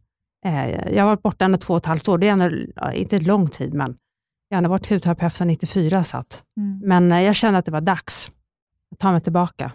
[0.46, 2.50] Eh, jag har varit borta ändå två och ett halvt år, det är ändå,
[2.94, 3.96] inte lång tid, men
[4.50, 6.44] jag har ändå varit hudterapeut sedan 94, så att,
[6.84, 8.32] men eh, jag känner att det var dags
[8.92, 9.72] att ta mig tillbaka.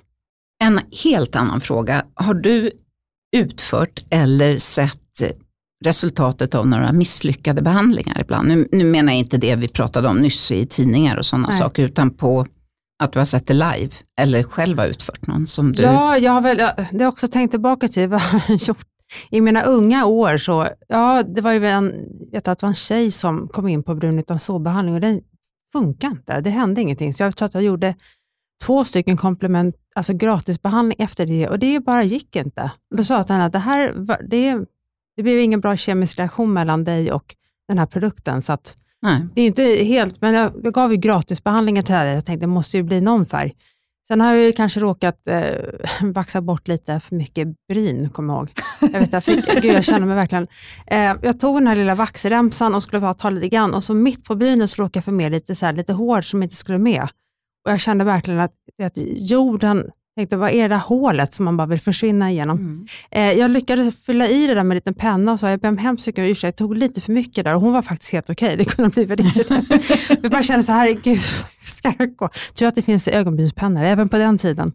[0.64, 2.04] En helt annan fråga.
[2.14, 2.70] Har du
[3.36, 5.45] utfört eller sett
[5.84, 8.48] resultatet av några misslyckade behandlingar ibland?
[8.48, 11.58] Nu, nu menar jag inte det vi pratade om nyss i tidningar och sådana Nej.
[11.58, 12.46] saker, utan på
[12.98, 15.82] att du har sett det live eller själv har utfört någon som du...
[15.82, 18.86] Ja, jag har väl, jag, det har också tänkt tillbaka till vad jag har gjort.
[19.30, 21.92] I mina unga år så, ja det var ju en,
[22.32, 25.20] vet att det var en tjej som kom in på brun utan sårbehandling och den
[25.72, 26.40] funkar inte.
[26.40, 27.14] Det hände ingenting.
[27.14, 27.94] Så jag tror att jag gjorde
[28.64, 32.72] två stycken komplement, alltså gratisbehandling efter det och det bara gick inte.
[32.96, 33.92] Då sa jag till henne att det här,
[34.28, 34.64] det,
[35.16, 37.34] det blev ingen bra kemisk reaktion mellan dig och
[37.68, 38.42] den här produkten.
[38.42, 39.26] Så att Nej.
[39.34, 42.14] det är inte helt, men jag, jag gav ju gratisbehandlingar till henne.
[42.14, 43.54] Jag tänkte det måste ju bli någon färg.
[44.08, 45.52] Sen har jag ju kanske råkat eh,
[46.02, 48.50] vaxa bort lite för mycket bryn, kommer jag ihåg.
[48.92, 50.46] Jag, vet, jag, fick, gud, jag känner mig verkligen...
[50.86, 53.94] Eh, jag tog den här lilla vaxremsan och skulle bara ta lite grann och så
[53.94, 56.56] mitt på brynet så råkade jag få med lite, så här, lite hår som inte
[56.56, 57.02] skulle med.
[57.64, 58.52] Och Jag kände verkligen att,
[58.82, 62.58] att jorden tänkte, vad är det hålet som man bara vill försvinna igenom?
[62.58, 62.86] Mm.
[63.10, 65.68] Eh, jag lyckades fylla i det där med en liten penna och sa, jag ber
[65.68, 68.30] om hemskt mycket ursäkt, jag tog lite för mycket där och hon var faktiskt helt
[68.30, 68.46] okej.
[68.46, 68.56] Okay.
[68.56, 69.50] Det kunde bli väldigt
[70.22, 71.20] Vi bara kände så här, gud,
[71.64, 72.28] ska jag gå?
[72.54, 74.72] Tur att det finns ögonbrynspennor, även på den tiden.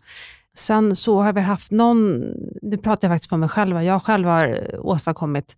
[0.58, 2.20] Sen så har vi haft någon,
[2.62, 5.56] nu pratar jag faktiskt för mig själv, jag själv har åstadkommit,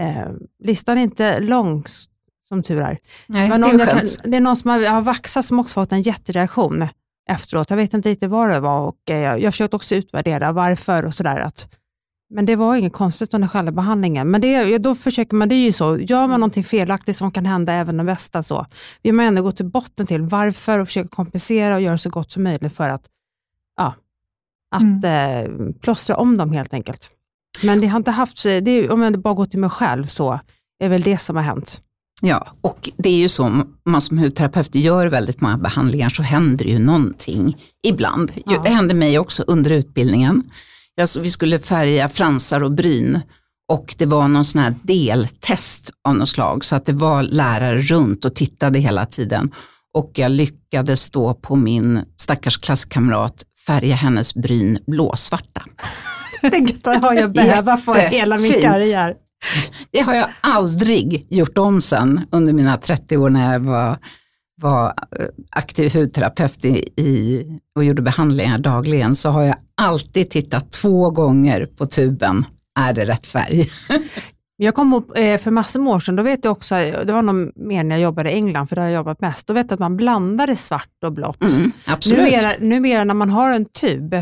[0.00, 0.32] eh,
[0.64, 1.84] listan är inte lång
[2.48, 2.98] som tur är.
[3.26, 6.02] Nej, det, är kan, det är någon som har, har vaxat som också fått en
[6.02, 6.88] jättereaktion
[7.30, 7.70] efteråt.
[7.70, 11.04] Jag vet inte riktigt vad det var och eh, jag, jag försökte också utvärdera varför
[11.04, 11.50] och sådär.
[12.34, 14.30] Men det var inget konstigt under själva behandlingen.
[14.30, 17.46] Men det, då försöker man, det är ju så, gör man någonting felaktigt som kan
[17.46, 18.66] hända även den bästa så,
[19.02, 22.30] vill man ändå gå till botten till varför och försöka kompensera och göra så gott
[22.30, 23.06] som möjligt för att,
[23.76, 23.94] ja,
[24.70, 25.66] att mm.
[25.66, 27.10] eh, plåstra om dem helt enkelt.
[27.62, 30.40] Men det har inte haft, det, om jag bara går till mig själv så
[30.78, 31.80] är väl det som har hänt.
[32.24, 36.64] Ja, och det är ju så, man som hudterapeut gör väldigt många behandlingar så händer
[36.64, 38.32] ju någonting ibland.
[38.46, 38.62] Ja.
[38.64, 40.42] Det hände mig också under utbildningen.
[41.00, 43.20] Alltså, vi skulle färga fransar och bryn
[43.72, 47.80] och det var någon sån här deltest av något slag så att det var lärare
[47.80, 49.54] runt och tittade hela tiden.
[49.94, 55.62] Och jag lyckades då på min stackars klasskamrat färga hennes bryn blåsvarta.
[56.42, 59.14] Det har jag bävat för hela min karriär.
[59.90, 63.98] Det har jag aldrig gjort om sen under mina 30 år när jag var,
[64.60, 67.44] var eh, aktiv hudterapeut i,
[67.76, 69.14] och gjorde behandlingar dagligen.
[69.14, 72.44] Så har jag alltid tittat två gånger på tuben.
[72.74, 73.68] Är det rätt färg?
[74.56, 77.22] Jag kom upp eh, för massor med år sedan, då vet jag också, det var
[77.22, 79.66] nog mer när jag jobbade i England, för där har jag jobbat mest, då vet
[79.70, 81.42] jag att man blandade svart och blått.
[81.42, 82.18] Mm, absolut.
[82.18, 84.14] Numera, numera när man har en tub,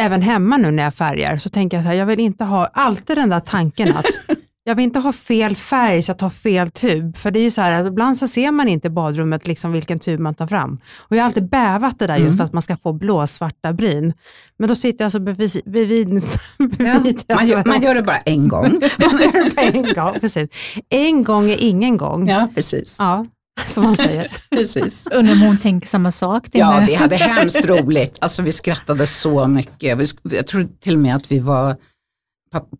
[0.00, 2.66] även hemma nu när jag färgar, så tänker jag så här, jag vill inte ha
[2.66, 4.04] alltid den där tanken att
[4.64, 7.16] jag vill inte ha fel färg så jag tar fel tub.
[7.16, 9.98] För det är ju så här, ibland så ser man inte i badrummet liksom vilken
[9.98, 10.78] tub man tar fram.
[10.98, 12.44] Och jag har alltid bävat det där just mm.
[12.44, 14.12] att man ska få blåsvarta bryn.
[14.58, 15.62] Men då sitter jag alltså bredvid...
[15.64, 16.22] bredvid
[17.26, 18.62] ja, man, gör, man gör det bara en gång.
[18.98, 20.50] man gör det bara en gång, precis.
[20.88, 22.28] En gång är ingen gång.
[22.28, 22.96] Ja, precis.
[22.98, 23.26] Ja,
[23.66, 24.32] som man säger.
[24.50, 25.08] precis.
[25.12, 26.48] Undrar om hon tänker samma sak.
[26.52, 28.18] Ja, vi hade hemskt roligt.
[28.20, 29.98] Alltså vi skrattade så mycket.
[30.22, 31.76] Jag tror till och med att vi var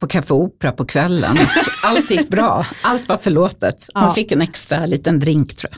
[0.01, 1.37] på Café Opera på kvällen.
[1.85, 3.87] Allt gick bra, allt var förlåtet.
[3.95, 4.15] Man ja.
[4.15, 5.73] fick en extra liten drink tror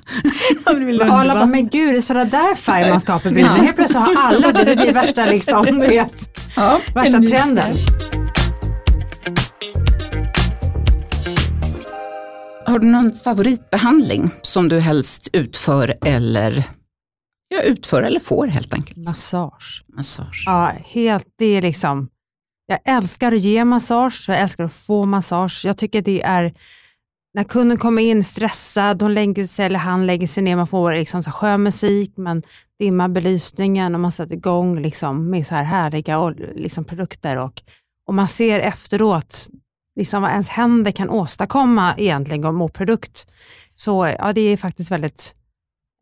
[0.65, 1.11] jag.
[1.11, 3.57] Alla bara, men gud, det är sådana där färger man ska ha på bilden.
[3.57, 3.63] Ja.
[3.63, 7.75] Helt plötsligt har alla det, det blir värsta, liksom, vet, ja, värsta trenden.
[12.67, 16.65] Har du någon favoritbehandling som du helst utför eller
[17.49, 19.09] ja, utför eller får helt enkelt?
[19.09, 19.83] Massage.
[19.97, 20.43] Massage.
[20.47, 22.09] Ja, helt, det är liksom
[22.67, 25.65] jag älskar att ge massage, jag älskar att få massage.
[25.65, 26.53] Jag tycker det är
[27.35, 30.93] när kunden kommer in stressad, hon lägger sig, eller han lägger sig ner, man får
[30.93, 32.43] liksom så skön musik, man
[32.79, 37.37] dimmar belysningen och man sätter igång liksom med så här härliga liksom produkter.
[37.37, 37.63] Och,
[38.07, 39.49] och man ser efteråt
[39.97, 43.27] liksom vad ens händer kan åstadkomma egentligen mot produkt.
[43.73, 45.35] Så ja, det är faktiskt väldigt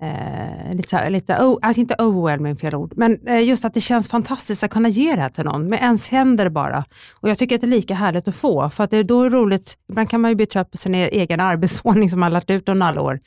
[0.02, 3.80] eh, lite, så lite oh, alltså inte overwhelming fel ord, men eh, just att det
[3.80, 6.84] känns fantastiskt att kunna ge det här till någon med ens händer bara.
[7.20, 9.28] Och jag tycker att det är lika härligt att få, för att det är då
[9.28, 12.50] roligt, ibland kan man ju bli trött på sin e- egen arbetsordning som man lärt
[12.50, 13.20] ut under alla år.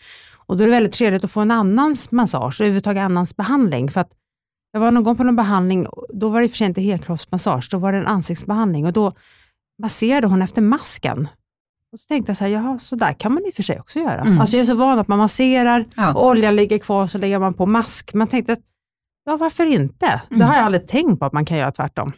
[0.48, 3.92] Och då är det väldigt trevligt att få en annans massage och överhuvudtaget annans behandling.
[3.92, 4.12] För att
[4.72, 6.82] jag var någon gång på någon behandling, då var det i och för sig inte
[6.82, 9.12] helkroppsmassage, då var det en ansiktsbehandling och då
[9.82, 11.28] masserade hon efter masken.
[11.96, 13.80] Och så tänkte jag så här, jaha, så där kan man i och för sig
[13.80, 14.22] också göra.
[14.22, 14.42] Mm.
[14.42, 16.14] Alltså jag är så van att man masserar, ja.
[16.14, 18.14] och oljan ligger kvar, så lägger man på mask.
[18.14, 18.60] Men tänkte att,
[19.26, 20.06] ja varför inte?
[20.06, 20.40] Mm.
[20.40, 22.14] Det har jag aldrig tänkt på att man kan göra tvärtom.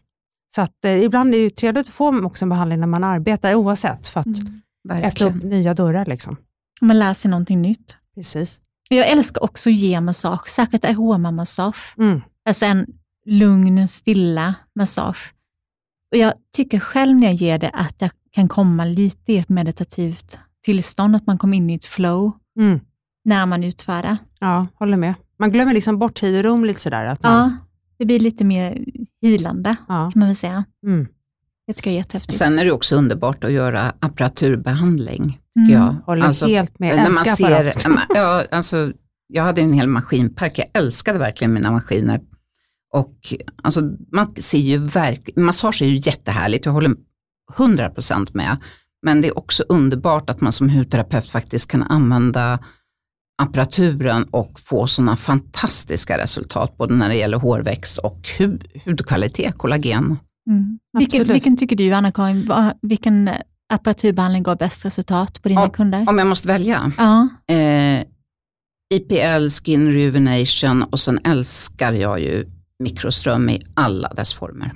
[0.56, 3.56] Så att eh, ibland är det trevligt att få också en behandling när man arbetar
[3.56, 5.04] oavsett, för att mm.
[5.04, 6.06] öppna upp nya dörrar.
[6.06, 6.38] Liksom.
[6.82, 7.96] Man lär sig någonting nytt.
[8.16, 8.62] Precis.
[8.90, 11.96] Jag älskar också att ge massage, särskilt aromamassage.
[11.98, 12.22] Mm.
[12.50, 12.86] Alltså en
[13.26, 15.34] lugn, stilla massage.
[16.12, 19.50] Och Jag tycker själv när jag ger det att jag kan komma lite i ett
[19.50, 22.80] meditativt tillstånd, att man kommer in i ett flow mm.
[23.26, 24.17] när man utför det.
[24.39, 25.13] Ja, håller med.
[25.39, 27.06] Man glömmer liksom bort tid och rum lite sådär.
[27.06, 27.34] Att man...
[27.34, 27.58] Ja,
[27.97, 28.86] det blir lite mer
[29.21, 30.12] hilande ja.
[30.12, 30.63] kan man väl säga.
[30.86, 31.08] Mm.
[31.67, 32.38] Det tycker jag är jättehäftigt.
[32.38, 35.23] Sen är det också underbart att göra apparaturbehandling.
[35.23, 35.86] Tycker mm.
[35.86, 35.95] jag.
[36.06, 36.95] Håller alltså, helt med.
[36.95, 37.73] När man ser,
[38.15, 38.91] ja, alltså,
[39.28, 42.21] jag hade en hel maskinpark, jag älskade verkligen mina maskiner.
[42.93, 46.95] Och alltså, man ser ju verk, massage är ju jättehärligt, jag håller
[47.55, 48.57] 100% med.
[49.01, 52.60] Men det är också underbart att man som hudterapeut faktiskt kan använda
[53.41, 60.17] apparaturen och få sådana fantastiska resultat både när det gäller hårväxt och hud, hudkvalitet, kollagen.
[60.49, 60.79] Mm.
[60.97, 63.29] Vilken, vilken, tycker du Anna-Karin, vilken
[63.73, 66.05] apparaturbehandling gav bäst resultat på dina om, kunder?
[66.10, 66.91] Om jag måste välja?
[66.97, 67.29] Ja.
[67.55, 68.05] Eh,
[68.93, 72.45] IPL, Skin Rejuvenation och sen älskar jag ju
[72.83, 74.71] mikroström i alla dess former.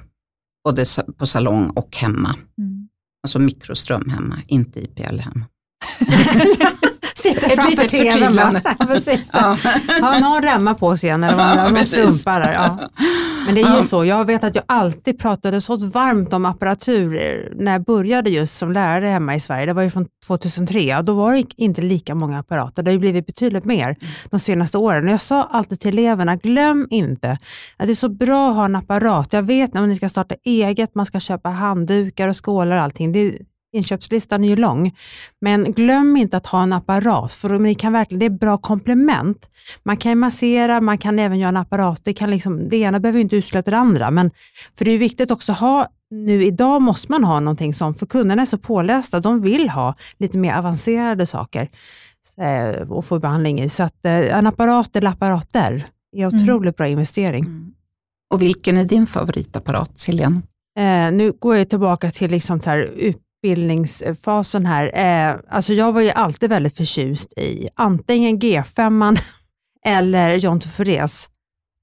[0.63, 0.86] Både
[1.17, 2.36] på salong och hemma.
[2.58, 2.88] Mm.
[3.24, 5.45] Alltså mikroström hemma, inte IPL hemma.
[7.15, 8.62] Sitter Ett framför tvn.
[9.34, 10.19] Ja, ja.
[10.19, 12.54] någon remma på scenen eller ja, någon strumpar där.
[12.54, 12.80] Ja.
[13.45, 13.84] Men det är ju ja.
[13.84, 18.58] så, jag vet att jag alltid pratade så varmt om apparatur när jag började just
[18.58, 19.65] som lärare hemma i Sverige.
[19.65, 22.84] Det var ju från 2003 då var det inte lika många apparater.
[22.84, 23.95] Det har ju blivit betydligt mer
[24.30, 25.06] de senaste åren.
[25.06, 27.32] Och jag sa alltid till eleverna, glöm inte
[27.77, 29.34] att det är så bra att ha en apparat.
[29.34, 33.12] Jag vet när ni ska starta eget, man ska köpa handdukar och skålar och allting.
[33.12, 33.38] Det,
[33.71, 34.95] inköpslistan är ju lång.
[35.41, 38.57] Men glöm inte att ha en apparat, för ni kan verkligen, det är ett bra
[38.57, 39.49] komplement.
[39.84, 42.01] Man kan massera, man kan även göra en apparat.
[42.03, 44.12] Det, kan liksom, det ena behöver inte utesluta det andra.
[44.12, 44.31] Men,
[44.77, 48.05] för det är viktigt också att ha, nu idag måste man ha någonting som, för
[48.05, 51.67] kunderna är så pålästa, de vill ha lite mer avancerade saker
[52.38, 53.69] eh, och få behandling i.
[53.69, 56.27] Så att, eh, en apparat eller apparater är mm.
[56.27, 56.73] otroligt mm.
[56.77, 57.45] bra investering.
[57.45, 57.73] Mm.
[58.34, 60.43] Och vilken är din favoritapparat, Siljan?
[60.77, 66.01] Eh, nu går jag tillbaka till liksom så här, utbildningsfasen här, eh, alltså jag var
[66.01, 69.19] ju alltid väldigt förtjust i antingen G5
[69.86, 71.30] eller John Tufres.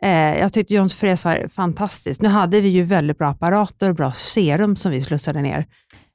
[0.02, 2.22] Eh, jag tyckte John Tufres var fantastiskt.
[2.22, 5.66] Nu hade vi ju väldigt bra apparater och bra serum som vi slussade ner.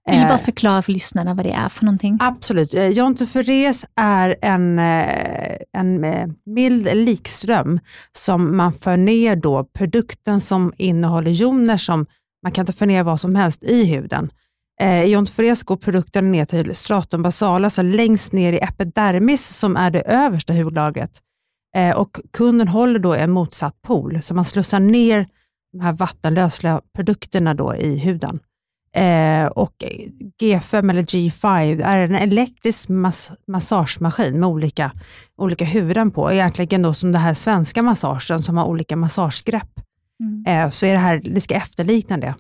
[0.09, 2.17] Vill du bara eh, förklara för lyssnarna vad det är för någonting?
[2.19, 2.73] Absolut.
[2.73, 6.05] Eh, John Tufres är en, eh, en
[6.45, 7.79] mild likström
[8.17, 12.05] som man för ner då produkten som innehåller joner som
[12.43, 14.29] man kan inte få ner vad som helst i huden.
[14.83, 19.91] Eh, Ion Fresco produkten ner till stratum basala, alltså längst ner i epidermis som är
[19.91, 21.21] det översta hudlagret.
[21.75, 25.27] Eh, och kunden håller då en motsatt pol, så man slussar ner
[25.71, 28.39] de här vattenlösliga produkterna då i huden.
[28.95, 29.73] Eh, och
[30.41, 34.91] G5 eller G5 är en elektrisk mass massagemaskin med olika,
[35.37, 36.31] olika huvuden på.
[36.31, 39.79] Egentligen då som den här svenska massagen som har olika massagegrepp.
[40.19, 40.65] Mm.
[40.65, 42.35] Eh, så är det här, det ska efterlikna det.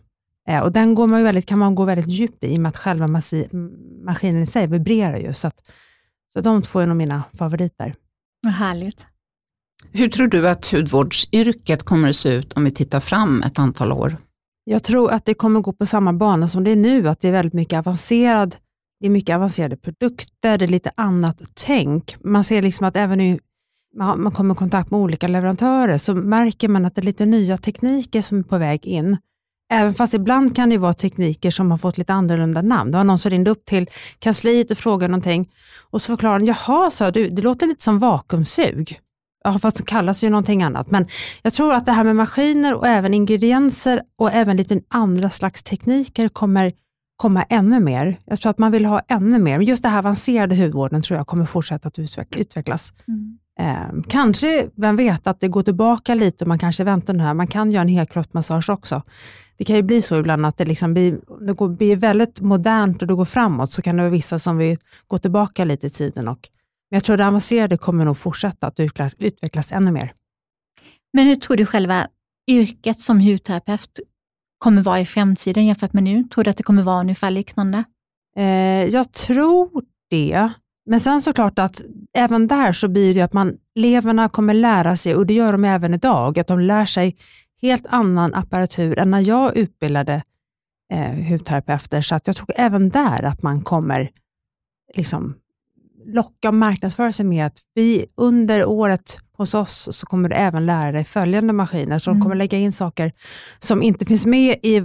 [0.47, 2.69] Eh, och den går man väldigt, kan man gå väldigt djupt i, i och med
[2.69, 3.07] att själva
[4.05, 5.33] maskinen i sig vibrerar ju.
[5.33, 5.71] Så, att,
[6.33, 7.93] så de två är nog mina favoriter.
[8.41, 9.05] Vad härligt.
[9.91, 13.91] Hur tror du att hudvårdsyrket kommer att se ut om vi tittar fram ett antal
[13.91, 14.17] år?
[14.63, 17.27] Jag tror att det kommer gå på samma bana som det är nu, att det
[17.27, 18.55] är väldigt mycket avancerad
[19.03, 22.15] det är mycket avancerade produkter, det är lite annat tänk.
[22.23, 23.39] Man ser liksom att även nu
[23.95, 27.57] man kommer i kontakt med olika leverantörer så märker man att det är lite nya
[27.57, 29.17] tekniker som är på väg in.
[29.73, 32.91] Även fast ibland kan det vara tekniker som har fått lite annorlunda namn.
[32.91, 33.87] Det var någon som ringde upp till
[34.19, 35.49] kansliet och frågade någonting
[35.91, 38.99] och så förklarade han, jaha, sa du, det låter lite som vakuumsug.
[39.43, 40.91] Ja, fast det kallas ju någonting annat.
[40.91, 41.05] Men
[41.41, 45.63] jag tror att det här med maskiner och även ingredienser och även lite andra slags
[45.63, 46.71] tekniker kommer
[47.15, 48.19] komma ännu mer.
[48.25, 49.57] Jag tror att man vill ha ännu mer.
[49.57, 51.99] Men just det här avancerade hudvården tror jag kommer fortsätta att
[52.35, 52.93] utvecklas.
[53.07, 53.37] Mm.
[53.59, 57.33] Eh, kanske, vem vet, att det går tillbaka lite och man kanske väntar nu här.
[57.33, 59.01] Man kan göra en helkroppsmassage också
[59.57, 63.01] det kan ju bli så ibland att det, liksom blir, det går, blir väldigt modernt
[63.01, 65.89] och det går framåt, så kan det vara vissa som vill gå tillbaka lite i
[65.89, 66.27] tiden.
[66.27, 66.49] Och,
[66.89, 70.13] men jag tror att det avancerade kommer nog fortsätta att utvecklas, utvecklas ännu mer.
[71.13, 72.07] Men hur tror du själva
[72.47, 73.99] yrket som hudterapeut
[74.57, 76.23] kommer vara i framtiden jämfört med nu?
[76.23, 77.83] Tror du att det kommer vara ungefär liknande?
[78.37, 80.49] Eh, jag tror det.
[80.85, 81.81] Men sen såklart att
[82.17, 85.65] även där så blir det att man, eleverna kommer lära sig, och det gör de
[85.65, 87.15] även idag, att de lär sig
[87.63, 90.23] helt annan apparatur än när jag utbildade
[90.93, 92.01] eh, hudterapeuter.
[92.01, 94.09] Så att jag tror även där att man kommer
[94.95, 95.35] liksom
[96.05, 100.65] locka och marknadsföra sig med att vi under året hos oss så kommer du även
[100.65, 101.99] lära dig följande maskiner.
[101.99, 102.19] Så mm.
[102.19, 103.11] de kommer lägga in saker
[103.59, 104.83] som inte finns med i,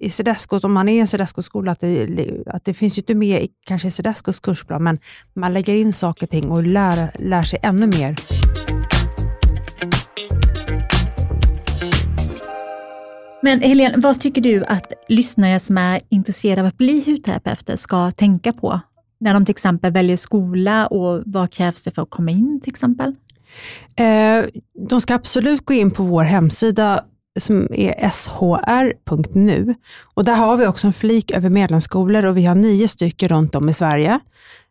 [0.00, 3.14] i Cedescos, om man är i en Cedesco-skola, att det, att det finns ju inte
[3.14, 4.98] med i kanske Cedescos kursplan, men
[5.34, 8.16] man lägger in saker och ting och lär, lär sig ännu mer.
[13.42, 18.10] Men Helene, vad tycker du att lyssnare som är intresserade av att bli hudterapeuter ska
[18.10, 18.80] tänka på
[19.20, 22.70] när de till exempel väljer skola och vad krävs det för att komma in till
[22.70, 23.14] exempel?
[23.96, 24.44] Eh,
[24.88, 27.04] de ska absolut gå in på vår hemsida
[27.38, 29.74] som är shr.nu
[30.14, 33.54] och där har vi också en flik över medlemsskolor och vi har nio stycken runt
[33.54, 34.20] om i Sverige.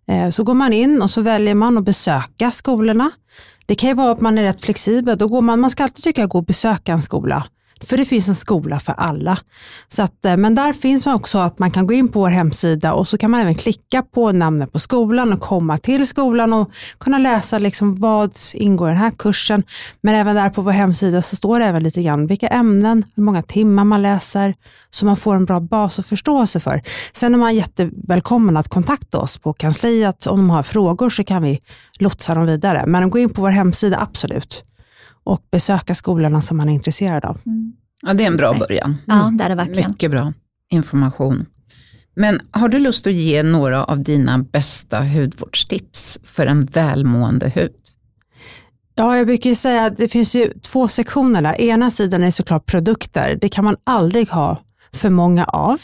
[0.07, 3.11] Eh, så går man in och så väljer man att besöka skolorna.
[3.65, 5.17] Det kan ju vara att man är rätt flexibel.
[5.17, 7.45] Då går man, man ska alltid tycka att gå och besöka en skola
[7.84, 9.38] för det finns en skola för alla.
[9.88, 12.93] Så att, eh, men där finns också att man kan gå in på vår hemsida
[12.93, 16.71] och så kan man även klicka på namnet på skolan och komma till skolan och
[16.97, 19.63] kunna läsa liksom vad ingår i den här kursen.
[20.01, 23.23] Men även där på vår hemsida så står det även lite grann vilka ämnen, hur
[23.23, 24.55] många timmar man läser,
[24.89, 26.82] så man får en bra bas och förståelse för.
[27.13, 30.27] Sen är man jättevälkommen att kontakta oss på kansliet.
[30.27, 31.59] Om de har frågor så kan vi
[31.99, 32.84] lotsa dem vidare.
[32.88, 34.65] Men gå in på vår hemsida, absolut.
[35.30, 37.38] Och besöka skolorna som man är intresserad av.
[37.45, 37.73] Mm.
[38.01, 38.97] Ja, det är en bra början.
[39.05, 39.91] Ja, det är det verkligen.
[39.91, 40.34] Mycket bra
[40.69, 41.45] information.
[42.15, 47.75] Men har du lust att ge några av dina bästa hudvårdstips för en välmående hud?
[48.95, 51.61] Ja, jag brukar säga att det finns ju två sektioner där.
[51.61, 53.38] Ena sidan är såklart produkter.
[53.41, 54.57] Det kan man aldrig ha
[54.93, 55.82] för många av.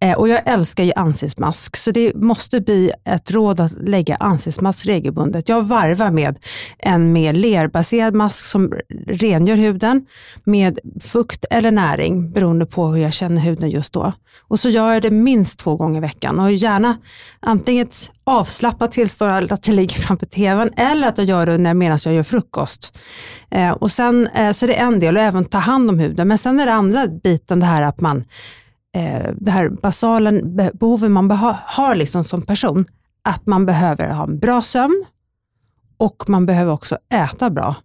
[0.00, 4.86] Eh, och jag älskar ju ansiktsmask, så det måste bli ett råd att lägga ansiktsmask
[4.86, 5.48] regelbundet.
[5.48, 6.38] Jag varvar med
[6.78, 8.72] en mer lerbaserad mask som
[9.06, 10.06] rengör huden
[10.44, 14.12] med fukt eller näring beroende på hur jag känner huden just då.
[14.48, 16.96] Och så gör jag det minst två gånger i veckan och gärna
[17.40, 21.98] antingen ett avslappnat tillstånd att jag ligger framför tvn eller att jag gör det medan
[22.04, 22.98] jag gör frukost.
[23.50, 26.28] Eh, och sen, eh, så det är en del och även ta hand om huden.
[26.28, 28.24] Men sen är det andra biten det här att man
[29.34, 30.32] det här basala
[30.74, 32.84] behoven man har liksom som person.
[33.22, 35.04] Att man behöver ha en bra sömn
[35.96, 37.76] och man behöver också äta bra.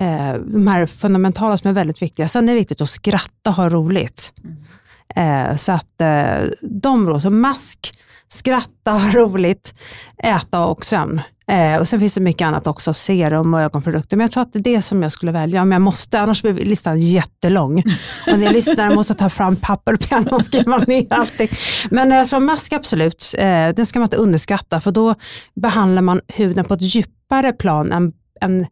[0.00, 2.28] Eh, de här fundamentala som är väldigt viktiga.
[2.28, 4.32] Sen är det viktigt att skratta och ha roligt.
[4.44, 5.50] Mm.
[5.50, 7.98] Eh, så att eh, de råd, så mask,
[8.32, 9.74] skratta, ha roligt,
[10.22, 11.20] äta och sömn.
[11.50, 14.16] Eh, och Sen finns det mycket annat också, serum och ögonprodukter.
[14.16, 16.20] Men jag tror att det är det som jag skulle välja om jag måste.
[16.20, 17.82] Annars blir listan jättelång.
[18.32, 21.48] Och ni lyssnare måste ta fram papper och penna och skriva ner allting.
[21.90, 24.80] Men eh, jag tror mask absolut, eh, den ska man inte underskatta.
[24.80, 25.14] För då
[25.54, 28.66] behandlar man huden på ett djupare plan än, än,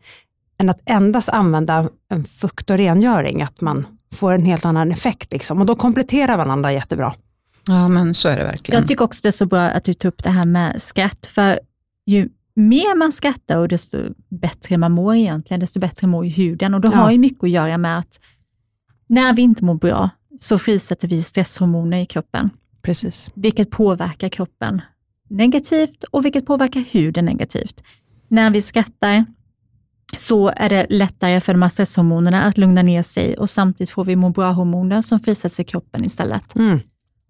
[0.61, 3.43] än att endast använda en fukt och rengöring.
[3.43, 5.33] Att man får en helt annan effekt.
[5.33, 5.61] Liksom.
[5.61, 7.15] Och då kompletterar varandra jättebra.
[7.69, 8.81] Ja, men så är det verkligen.
[8.81, 11.27] Jag tycker också det är så bra att du tog upp det här med skratt.
[11.27, 11.61] För
[12.07, 13.99] ju mer man skrattar och desto
[14.29, 16.75] bättre man mår egentligen, desto bättre mår ju huden.
[16.75, 16.97] Och det ja.
[16.97, 18.21] har ju mycket att göra med att
[19.07, 20.11] när vi inte mår bra
[20.41, 22.51] så frisätter vi stresshormoner i kroppen.
[22.83, 23.31] Precis.
[23.35, 24.83] Vilket påverkar kroppen
[25.31, 27.83] negativt och vilket påverkar huden negativt.
[28.29, 29.25] När vi skrattar
[30.17, 34.05] så är det lättare för de här stresshormonerna att lugna ner sig och samtidigt får
[34.05, 36.55] vi må bra-hormoner som frisätts i kroppen istället.
[36.55, 36.81] Mm.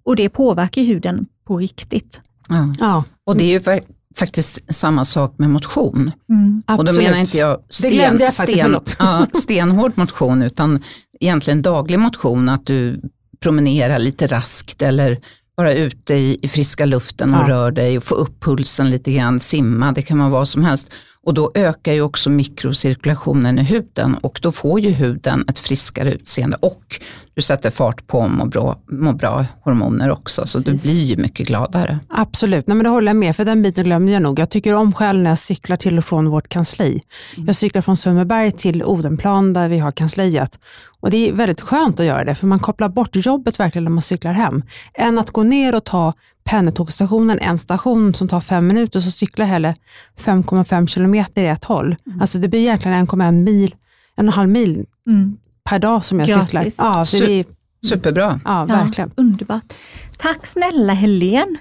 [0.09, 2.21] Och det påverkar huden på riktigt.
[2.49, 2.75] Ja.
[2.79, 3.05] ja.
[3.27, 3.81] Och det är ju
[4.19, 6.11] faktiskt samma sak med motion.
[6.29, 10.83] Mm, och då menar inte jag, sten, jag sten, ja, stenhård motion, utan
[11.21, 13.01] egentligen daglig motion, att du
[13.41, 15.21] promenerar lite raskt eller
[15.57, 17.49] bara ute i, i friska luften och ja.
[17.49, 20.91] rör dig och få upp pulsen lite grann, simma, det kan vara vad som helst.
[21.23, 26.13] Och då ökar ju också mikrocirkulationen i huden och då får ju huden ett friskare
[26.13, 27.01] utseende och
[27.39, 30.83] du sätter fart på må bra, må bra hormoner också så Precis.
[30.83, 31.99] du blir ju mycket gladare.
[32.09, 34.39] Absolut, Nej, men det håller jag med för den biten glömde jag nog.
[34.39, 37.03] Jag tycker om själv när jag cyklar till och från vårt kansli.
[37.35, 37.47] Mm.
[37.47, 40.59] Jag cyklar från Sundbyberg till Odenplan där vi har kansliet
[41.01, 43.91] och det är väldigt skönt att göra det för man kopplar bort jobbet verkligen när
[43.91, 44.63] man cyklar hem.
[44.95, 46.13] Än att gå ner och ta
[46.45, 49.75] pendeltågsstationen, en station som tar fem minuter, så cyklar jag hellre
[50.19, 51.97] 5,5 kilometer i ett håll.
[52.07, 52.21] Mm.
[52.21, 53.75] Alltså det blir egentligen 1,1 mil,
[54.17, 55.37] en och en halv mil mm.
[55.69, 56.51] Per dag som jag Gratis.
[56.51, 56.73] cyklar.
[56.77, 57.45] Ja, så det är,
[57.87, 58.41] Superbra.
[58.45, 59.13] Ja, verkligen.
[59.17, 59.73] Ja, underbart.
[60.19, 61.59] Tack snälla Helene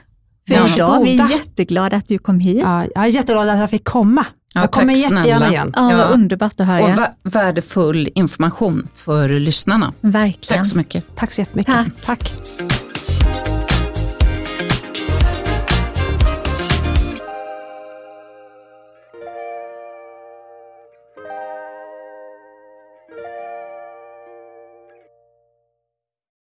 [0.47, 1.03] för ja, idag.
[1.03, 2.61] Vi är jätteglada att du kom hit.
[2.61, 4.25] Ja, jag är jätteglad att jag fick komma.
[4.53, 5.71] Ja, jag kommer jättegärna igen.
[5.75, 6.03] Ja, ja.
[6.03, 7.07] underbart att höra.
[7.23, 9.93] Och värdefull information för lyssnarna.
[10.01, 10.63] Verkligen.
[10.63, 11.15] Tack så mycket.
[11.15, 11.73] Tack så jättemycket.
[11.73, 12.01] Tack.
[12.01, 12.86] Tack.